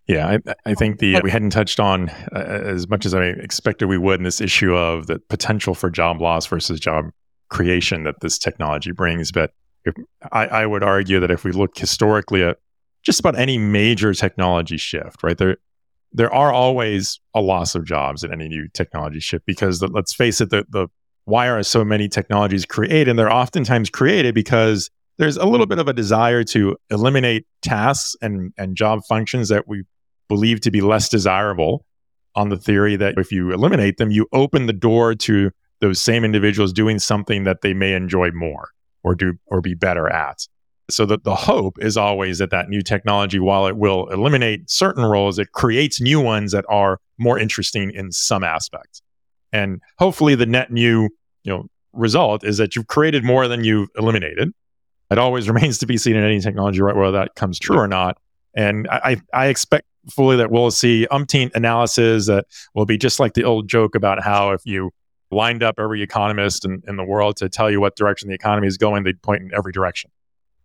[0.09, 3.87] Yeah, I, I think the we hadn't touched on uh, as much as I expected
[3.87, 7.11] we would in this issue of the potential for job loss versus job
[7.51, 9.31] creation that this technology brings.
[9.31, 9.53] But
[9.85, 9.95] if,
[10.33, 12.57] I, I would argue that if we look historically at
[13.03, 15.59] just about any major technology shift, right there,
[16.13, 20.15] there are always a loss of jobs in any new technology shift because the, let's
[20.15, 20.89] face it, the, the
[21.27, 23.09] why are so many technologies created?
[23.09, 28.17] And they're oftentimes created because there's a little bit of a desire to eliminate tasks
[28.23, 29.85] and, and job functions that we
[30.29, 31.85] believed to be less desirable
[32.35, 35.51] on the theory that if you eliminate them, you open the door to
[35.81, 38.71] those same individuals doing something that they may enjoy more
[39.03, 40.47] or do or be better at.
[40.91, 45.05] So that the hope is always that that new technology, while it will eliminate certain
[45.05, 49.03] roles, it creates new ones that are more interesting in some aspects.
[49.53, 51.11] And hopefully the net new,
[51.43, 54.51] you know, result is that you've created more than you've eliminated.
[55.11, 56.97] It always remains to be seen in any technology, right?
[56.97, 58.17] Whether that comes true or not.
[58.55, 63.35] And I, I expect fully that we'll see umpteen analysis that will be just like
[63.35, 64.91] the old joke about how if you
[65.31, 68.67] lined up every economist in, in the world to tell you what direction the economy
[68.67, 70.11] is going, they'd point in every direction.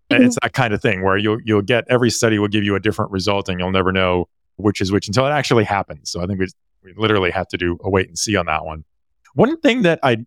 [0.09, 0.23] Mm-hmm.
[0.23, 2.79] It's that kind of thing where you'll you'll get every study will give you a
[2.79, 4.27] different result and you'll never know
[4.57, 6.11] which is which until it actually happens.
[6.11, 6.47] So I think we
[6.83, 8.83] we literally have to do a wait and see on that one.
[9.33, 10.17] One thing that I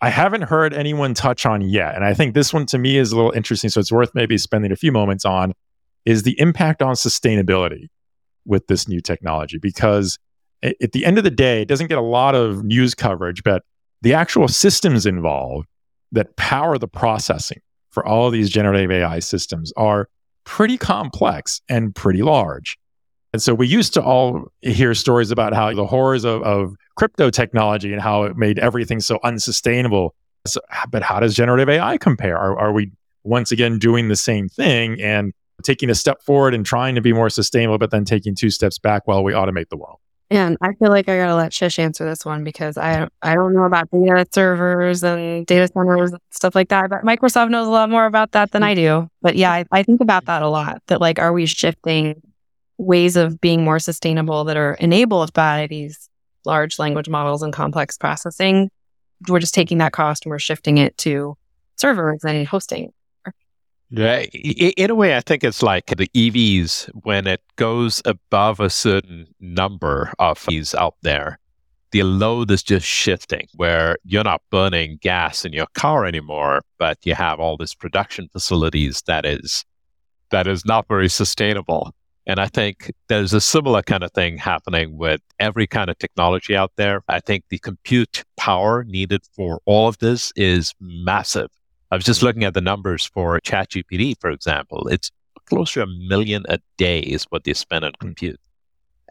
[0.00, 3.12] I haven't heard anyone touch on yet, and I think this one to me is
[3.12, 5.54] a little interesting, so it's worth maybe spending a few moments on,
[6.04, 7.88] is the impact on sustainability
[8.46, 10.18] with this new technology because
[10.62, 13.62] at the end of the day, it doesn't get a lot of news coverage, but
[14.02, 15.68] the actual systems involved
[16.12, 20.08] that power the processing for all these generative AI systems are
[20.44, 22.78] pretty complex and pretty large.
[23.32, 27.30] And so we used to all hear stories about how the horrors of, of crypto
[27.30, 30.14] technology and how it made everything so unsustainable.
[30.46, 32.38] So, but how does generative AI compare?
[32.38, 32.92] Are, are we
[33.24, 35.32] once again doing the same thing and
[35.64, 38.78] taking a step forward and trying to be more sustainable, but then taking two steps
[38.78, 39.98] back while we automate the world?
[40.30, 43.54] And I feel like I gotta let Shish answer this one because I I don't
[43.54, 46.88] know about data servers and data centers and stuff like that.
[46.90, 49.08] But Microsoft knows a lot more about that than I do.
[49.20, 50.82] But yeah, I, I think about that a lot.
[50.86, 52.22] That like, are we shifting
[52.78, 56.08] ways of being more sustainable that are enabled by these
[56.44, 58.70] large language models and complex processing?
[59.28, 61.36] We're just taking that cost and we're shifting it to
[61.76, 62.92] servers and hosting.
[63.96, 68.68] Yeah, in a way, I think it's like the EVs when it goes above a
[68.68, 71.38] certain number of EVs out there,
[71.92, 76.98] the load is just shifting where you're not burning gas in your car anymore, but
[77.04, 79.64] you have all these production facilities that is
[80.30, 81.94] that is not very sustainable.
[82.26, 86.56] And I think there's a similar kind of thing happening with every kind of technology
[86.56, 87.02] out there.
[87.08, 91.50] I think the compute power needed for all of this is massive.
[91.94, 94.88] I was just looking at the numbers for ChatGPT, for example.
[94.88, 95.12] It's
[95.46, 98.06] close to a million a day is what they spend on hmm.
[98.06, 98.40] compute.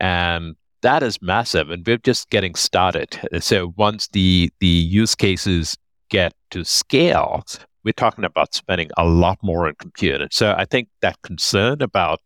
[0.02, 1.70] And that is massive.
[1.70, 3.18] And we're just getting started.
[3.40, 5.78] So once the the use cases
[6.10, 7.46] get to scale,
[7.86, 10.20] we're talking about spending a lot more on compute.
[10.20, 12.20] And so I think that concern about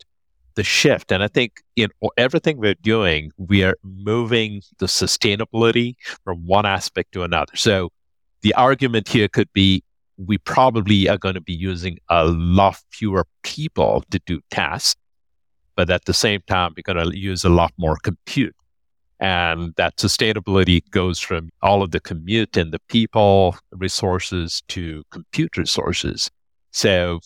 [0.56, 6.48] the shift, and I think in everything we're doing, we are moving the sustainability from
[6.48, 7.56] one aspect to another.
[7.56, 7.92] So
[8.42, 9.84] the argument here could be
[10.18, 15.00] we probably are going to be using a lot fewer people to do tasks,
[15.76, 18.56] but at the same time, we're going to use a lot more compute.
[19.20, 25.58] And that sustainability goes from all of the commute and the people resources to compute
[25.58, 26.30] resources.
[26.72, 27.20] So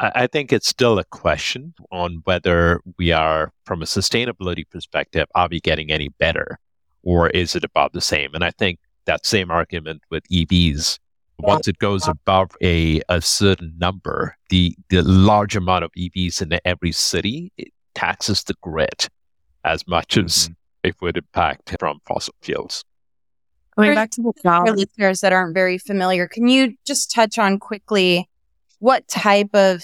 [0.00, 5.48] I, think it's still a question on whether we are, from a sustainability perspective, are
[5.48, 6.58] we getting any better
[7.02, 8.34] or is it about the same?
[8.34, 10.98] And I think that same argument with EVs
[11.42, 16.58] once it goes above a, a certain number, the, the large amount of EVs in
[16.64, 19.08] every city it taxes the grid
[19.64, 20.52] as much as mm-hmm.
[20.84, 22.84] it would impact from fossil fuels.
[23.76, 27.58] Going back to the job listeners that aren't very familiar, can you just touch on
[27.58, 28.28] quickly
[28.78, 29.82] what type of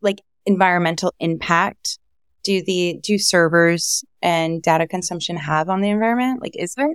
[0.00, 1.98] like environmental impact
[2.44, 6.40] do the do servers and data consumption have on the environment?
[6.40, 6.94] Like, is there?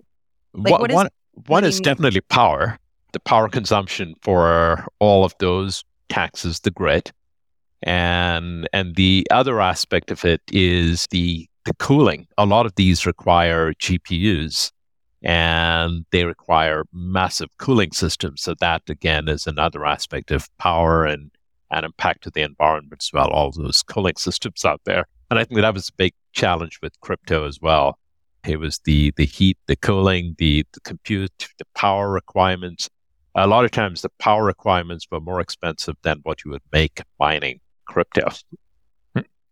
[0.54, 1.10] Like, what, what is, one,
[1.48, 2.78] one is definitely power
[3.14, 7.12] the power consumption for all of those taxes the grid.
[7.82, 12.28] And and the other aspect of it is the, the cooling.
[12.38, 14.72] A lot of these require GPUs
[15.22, 18.42] and they require massive cooling systems.
[18.42, 21.32] So that again is another aspect of power and,
[21.72, 25.06] and impact to the environment as well, all those cooling systems out there.
[25.30, 27.98] And I think that was a big challenge with crypto as well.
[28.46, 32.90] It was the the heat, the cooling, the, the compute, the power requirements,
[33.36, 37.02] a lot of times the power requirements were more expensive than what you would make
[37.20, 38.28] mining crypto.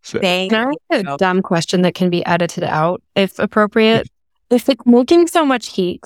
[0.01, 4.07] so, can I ask a dumb question that can be edited out if appropriate?
[4.51, 6.03] if it's making so much heat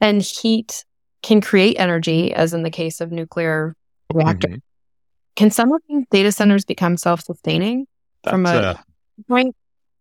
[0.00, 0.84] and heat
[1.22, 3.74] can create energy, as in the case of nuclear
[4.12, 4.58] reactor, mm-hmm.
[5.36, 7.86] can some of these data centers become self-sustaining
[8.24, 8.84] from a, a
[9.28, 9.56] point?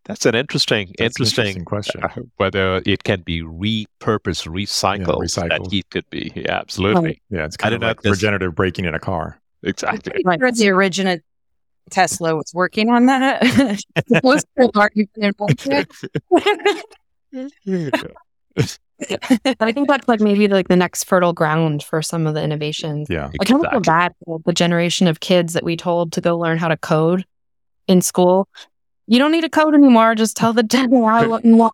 [0.07, 2.01] That's an interesting, interesting, interesting, question.
[2.01, 5.49] Uh, whether it can be repurposed, recycled, yeah, recycled.
[5.49, 6.31] That heat could be.
[6.33, 7.21] Yeah, absolutely.
[7.29, 9.37] Yeah, it's kind of like regenerative braking in a car.
[9.63, 10.21] Exactly.
[10.23, 11.17] Like the original
[11.89, 13.41] Tesla was working on that.
[19.59, 23.07] I think that's like maybe like the next fertile ground for some of the innovations.
[23.09, 23.29] Yeah.
[23.39, 26.37] I kind of feel bad for the generation of kids that we told to go
[26.37, 27.25] learn how to code
[27.87, 28.47] in school
[29.07, 30.15] you don't need a code anymore.
[30.15, 31.73] Just tell the demo what you want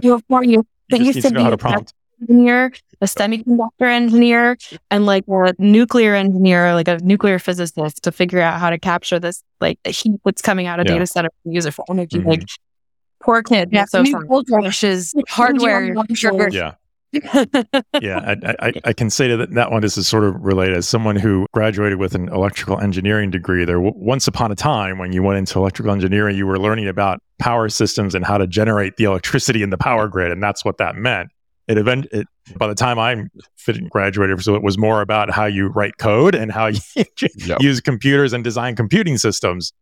[0.00, 0.66] do it for you.
[0.90, 1.86] But you, used to be an
[2.20, 4.58] engineer, a semiconductor engineer,
[4.90, 9.18] and like a nuclear engineer, like a nuclear physicist to figure out how to capture
[9.18, 10.94] this, like the heat what's coming out of yeah.
[10.94, 12.18] data center and use it for energy.
[12.18, 12.28] Mm-hmm.
[12.28, 12.48] Like
[13.22, 13.70] poor kid.
[13.72, 14.04] Yeah, so
[14.84, 15.94] is hardware.
[16.52, 16.74] Yeah
[18.00, 20.76] yeah, I, I, I, can say to that, that one, this is sort of related.
[20.76, 25.12] As someone who graduated with an electrical engineering degree, there once upon a time when
[25.12, 28.96] you went into electrical engineering, you were learning about power systems and how to generate
[28.96, 31.30] the electricity in the power grid, and that's what that meant.
[31.68, 33.24] It event it, by the time I
[33.90, 36.80] graduated, so it was more about how you write code and how you
[37.36, 37.60] yep.
[37.60, 39.72] use computers and design computing systems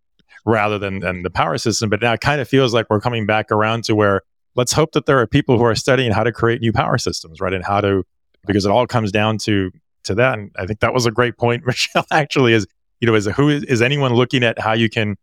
[0.44, 1.90] rather than, than the power system.
[1.90, 4.22] But now it kind of feels like we're coming back around to where
[4.56, 7.40] let's hope that there are people who are studying how to create new power systems,
[7.40, 7.52] right?
[7.52, 8.04] And how to,
[8.46, 9.70] because it all comes down to
[10.04, 10.38] to that.
[10.38, 12.06] And I think that was a great point, Michelle.
[12.10, 12.66] Actually, is
[13.00, 15.16] you know, is who is, is anyone looking at how you can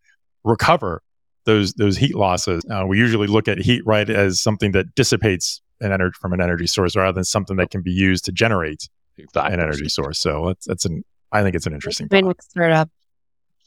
[0.43, 1.01] recover
[1.45, 2.63] those those heat losses.
[2.69, 6.41] Uh, we usually look at heat right as something that dissipates an energy from an
[6.41, 9.53] energy source rather than something that can be used to generate exactly.
[9.53, 10.19] an energy source.
[10.19, 12.07] So that's that's an I think it's an interesting.
[12.07, 12.89] Been startup.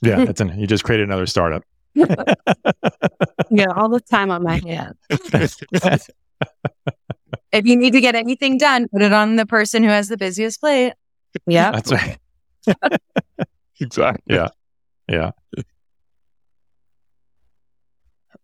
[0.03, 1.63] Yeah, it's an you just created another startup.
[1.95, 4.97] yeah, all the time on my hands.
[7.53, 10.17] if you need to get anything done, put it on the person who has the
[10.17, 10.95] busiest plate.
[11.47, 12.19] Yeah, that's right.
[13.81, 14.37] exactly.
[14.37, 14.49] Yeah,
[15.09, 15.31] yeah.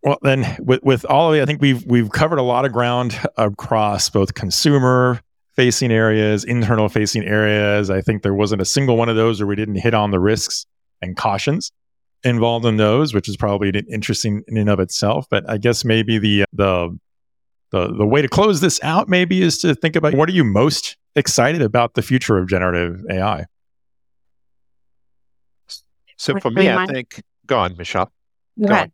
[0.03, 2.73] Well, then with with all of it, I think we've we've covered a lot of
[2.73, 5.21] ground across both consumer
[5.55, 7.91] facing areas, internal facing areas.
[7.91, 10.21] I think there wasn't a single one of those where we didn't hit on the
[10.21, 10.67] risks
[11.01, 11.73] and cautions
[12.27, 15.27] involved in those, which is probably interesting in and of itself.
[15.31, 16.99] But I guess maybe the the
[17.71, 20.45] the the way to close this out maybe is to think about what are you
[20.45, 23.47] most excited about the future of generative AI.
[26.17, 28.11] So for me, I think go on, Michelle.
[28.61, 28.93] Go, go ahead.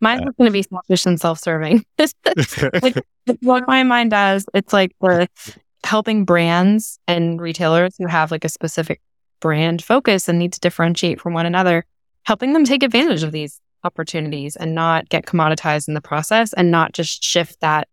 [0.00, 1.84] Mine's uh, going to be selfish and self-serving.
[2.82, 3.04] like,
[3.40, 5.28] what my mind does, it's like we're
[5.84, 9.00] helping brands and retailers who have like a specific
[9.40, 11.84] brand focus and need to differentiate from one another,
[12.24, 16.70] helping them take advantage of these opportunities and not get commoditized in the process and
[16.70, 17.88] not just shift that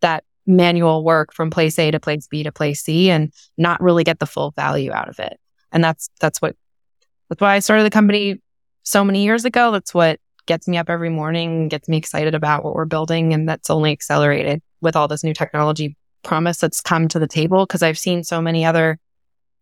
[0.00, 4.04] that manual work from place A to place B to place C and not really
[4.04, 5.38] get the full value out of it.
[5.72, 6.56] And that's that's what
[7.28, 8.40] that's why I started the company
[8.82, 9.70] so many years ago.
[9.70, 13.34] That's what gets me up every morning, gets me excited about what we're building.
[13.34, 17.66] And that's only accelerated with all this new technology promise that's come to the table
[17.66, 18.98] because I've seen so many other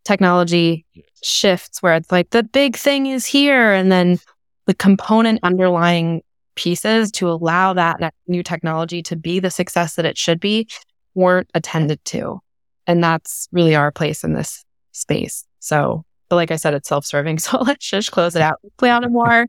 [0.06, 0.86] technology
[1.22, 3.72] shifts where it's like the big thing is here.
[3.72, 4.18] And then
[4.66, 6.22] the component underlying
[6.54, 10.68] pieces to allow that new technology to be the success that it should be
[11.14, 12.40] weren't attended to.
[12.86, 15.44] And that's really our place in this space.
[15.58, 17.38] So, but like I said, it's self serving.
[17.46, 18.60] So let's just close it out.
[18.78, 19.46] Play on a more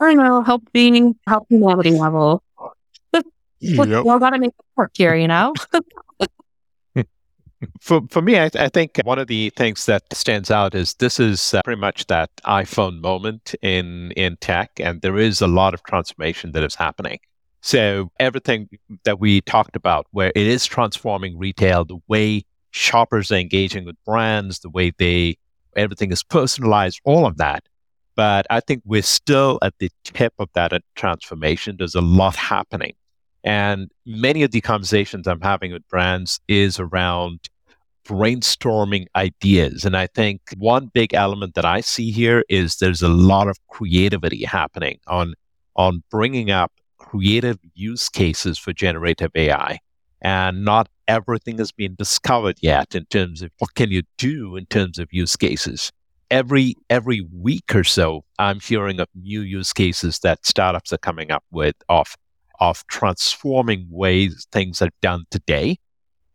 [0.00, 2.42] I don't know, help being help humanity level.
[3.60, 4.04] yep.
[4.04, 5.54] Well, gotta make it work here, you know.
[7.80, 11.18] for for me, I, I, think one of the things that stands out is this
[11.18, 15.74] is uh, pretty much that iPhone moment in in tech, and there is a lot
[15.74, 17.18] of transformation that is happening.
[17.60, 18.68] So everything
[19.04, 23.96] that we talked about, where it is transforming retail, the way shoppers are engaging with
[24.04, 25.36] brands, the way they
[25.76, 27.64] everything is personalized, all of that
[28.18, 31.76] but I think we're still at the tip of that transformation.
[31.78, 32.94] There's a lot happening.
[33.44, 37.40] And many of the conversations I'm having with brands is around
[38.04, 39.84] brainstorming ideas.
[39.84, 43.58] And I think one big element that I see here is there's a lot of
[43.68, 45.34] creativity happening on,
[45.76, 49.78] on bringing up creative use cases for generative AI.
[50.20, 54.66] And not everything has been discovered yet in terms of what can you do in
[54.66, 55.92] terms of use cases
[56.30, 61.30] every every week or so, I'm hearing of new use cases that startups are coming
[61.30, 62.16] up with of
[62.60, 65.78] of transforming ways things are done today,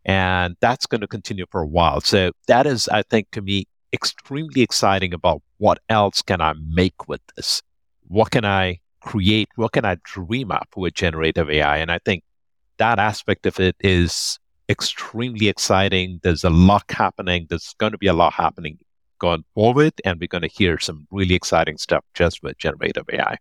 [0.04, 2.00] and that's going to continue for a while.
[2.00, 7.08] So that is, I think, to me, extremely exciting about what else can I make
[7.08, 7.62] with this?
[8.08, 9.48] What can I create?
[9.56, 11.78] What can I dream up with generative AI?
[11.78, 12.24] And I think
[12.78, 16.20] that aspect of it is extremely exciting.
[16.22, 17.46] There's a lot happening.
[17.48, 18.78] There's going to be a lot happening
[19.18, 23.36] going forward, and we're going to hear some really exciting stuff just with generative AI.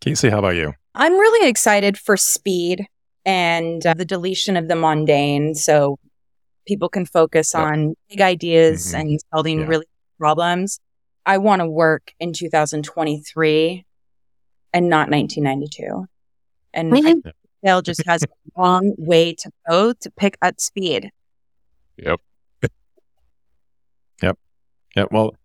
[0.00, 0.74] Casey, how about you?
[0.98, 2.88] I'm really excited for speed
[3.24, 5.96] and uh, the deletion of the mundane so
[6.66, 7.62] people can focus yep.
[7.62, 9.00] on big ideas mm-hmm.
[9.00, 9.66] and solving yeah.
[9.66, 9.86] really
[10.18, 10.80] problems.
[11.24, 13.84] I want to work in 2023
[14.72, 16.06] and not 1992.
[16.74, 18.26] And retail just has a
[18.60, 21.10] long way to go to pick up speed.
[21.96, 22.20] Yep.
[24.20, 24.36] Yep.
[24.96, 25.04] Yeah.
[25.12, 25.36] Well,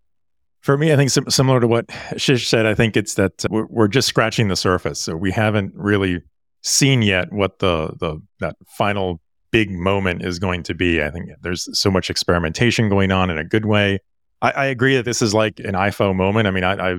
[0.64, 3.66] for me, I think sim- similar to what Shish said, I think it's that we're,
[3.66, 4.98] we're just scratching the surface.
[4.98, 6.22] So we haven't really
[6.62, 11.02] seen yet what the the that final big moment is going to be.
[11.02, 13.98] I think there's so much experimentation going on in a good way.
[14.40, 16.48] I, I agree that this is like an iPhone moment.
[16.48, 16.96] I mean, I, I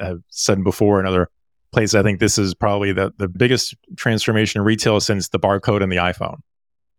[0.00, 1.30] have said before in other
[1.70, 5.80] places, I think this is probably the, the biggest transformation in retail since the barcode
[5.80, 6.40] and the iPhone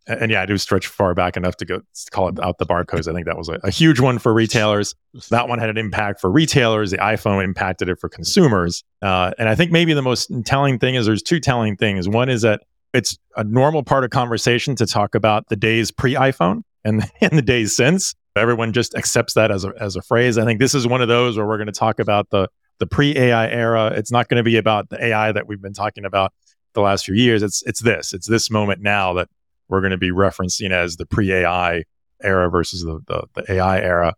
[0.07, 1.81] and yeah, I do stretch far back enough to go
[2.11, 3.07] call it out the barcodes.
[3.07, 4.95] I think that was a, a, huge one for retailers.
[5.29, 6.91] That one had an impact for retailers.
[6.91, 8.83] The iPhone impacted it for consumers.
[9.01, 12.09] Uh, and I think maybe the most telling thing is there's two telling things.
[12.09, 12.61] One is that
[12.93, 17.37] it's a normal part of conversation to talk about the days pre iPhone and, and
[17.37, 18.15] the days since.
[18.35, 20.37] Everyone just accepts that as a, as a phrase.
[20.37, 22.47] I think this is one of those where we're going to talk about the,
[22.79, 23.91] the pre AI era.
[23.95, 26.33] It's not going to be about the AI that we've been talking about
[26.73, 27.43] the last few years.
[27.43, 29.27] It's, it's this, it's this moment now that
[29.71, 31.83] we're going to be referencing as the pre-AI
[32.21, 34.13] era versus the, the, the AI era.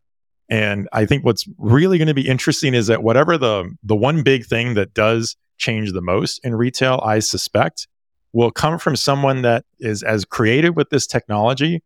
[0.50, 4.24] And I think what's really going to be interesting is that whatever the the one
[4.24, 7.88] big thing that does change the most in retail, I suspect,
[8.34, 11.82] will come from someone that is as creative with this technology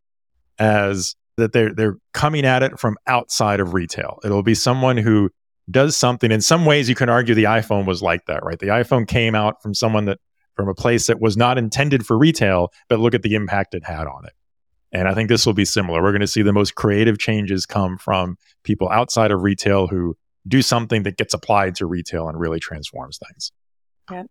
[0.58, 4.20] as that they're they're coming at it from outside of retail.
[4.24, 5.30] It'll be someone who
[5.70, 6.32] does something.
[6.32, 8.58] In some ways, you can argue the iPhone was like that, right?
[8.58, 10.20] The iPhone came out from someone that
[10.58, 13.86] from a place that was not intended for retail, but look at the impact it
[13.86, 14.34] had on it.
[14.92, 16.02] And I think this will be similar.
[16.02, 20.18] We're going to see the most creative changes come from people outside of retail who
[20.48, 23.52] do something that gets applied to retail and really transforms things.
[24.12, 24.24] Yeah.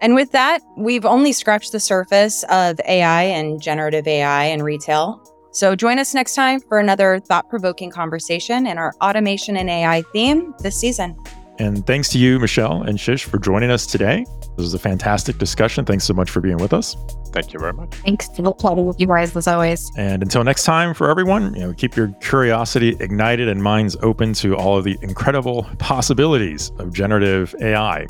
[0.00, 5.22] And with that, we've only scratched the surface of AI and generative AI in retail.
[5.52, 10.02] So join us next time for another thought provoking conversation in our automation and AI
[10.12, 11.16] theme this season.
[11.58, 14.24] And thanks to you, Michelle and Shish, for joining us today.
[14.58, 15.84] This was a fantastic discussion.
[15.84, 16.96] Thanks so much for being with us.
[17.28, 17.94] Thank you very much.
[17.94, 18.28] Thanks.
[18.28, 19.88] It's a pleasure with you guys as always.
[19.96, 24.32] And until next time, for everyone, you know, keep your curiosity ignited and minds open
[24.32, 28.08] to all of the incredible possibilities of generative AI.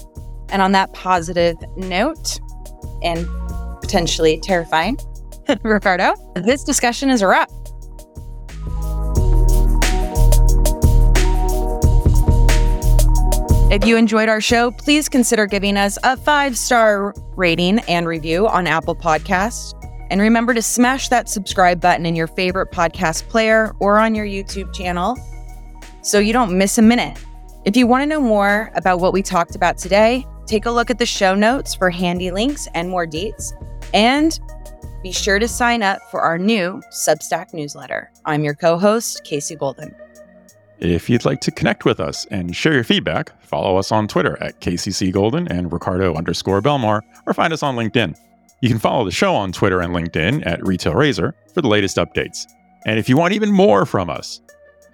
[0.49, 2.41] And on that positive note,
[3.03, 3.29] and
[3.83, 4.97] potentially terrifying,
[5.63, 7.51] Ricardo, this discussion is a wrap.
[13.71, 18.49] If you enjoyed our show, please consider giving us a five star rating and review
[18.49, 19.75] on Apple Podcasts.
[20.11, 24.25] And remember to smash that subscribe button in your favorite podcast player or on your
[24.25, 25.19] YouTube channel
[26.01, 27.23] so you don't miss a minute.
[27.67, 30.89] If you want to know more about what we talked about today, take a look
[30.89, 33.53] at the show notes for handy links and more deets.
[33.93, 34.41] And
[35.03, 38.11] be sure to sign up for our new Substack newsletter.
[38.25, 39.95] I'm your co host, Casey Golden.
[40.81, 44.41] If you'd like to connect with us and share your feedback, follow us on Twitter
[44.41, 48.17] at KCC Golden and Ricardo underscore Belmar, or find us on LinkedIn.
[48.63, 51.97] You can follow the show on Twitter and LinkedIn at Retail Razor for the latest
[51.97, 52.47] updates.
[52.87, 54.41] And if you want even more from us,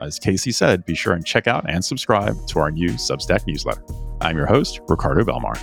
[0.01, 3.85] as Casey said, be sure and check out and subscribe to our new Substack newsletter.
[4.23, 5.59] I'm your host, Ricardo Belmar.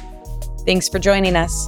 [0.66, 1.68] Thanks for joining us.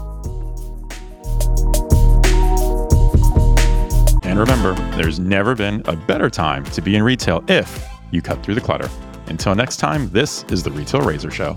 [4.23, 8.41] And remember, there's never been a better time to be in retail if you cut
[8.43, 8.89] through the clutter.
[9.27, 11.55] Until next time, this is the Retail Razor Show.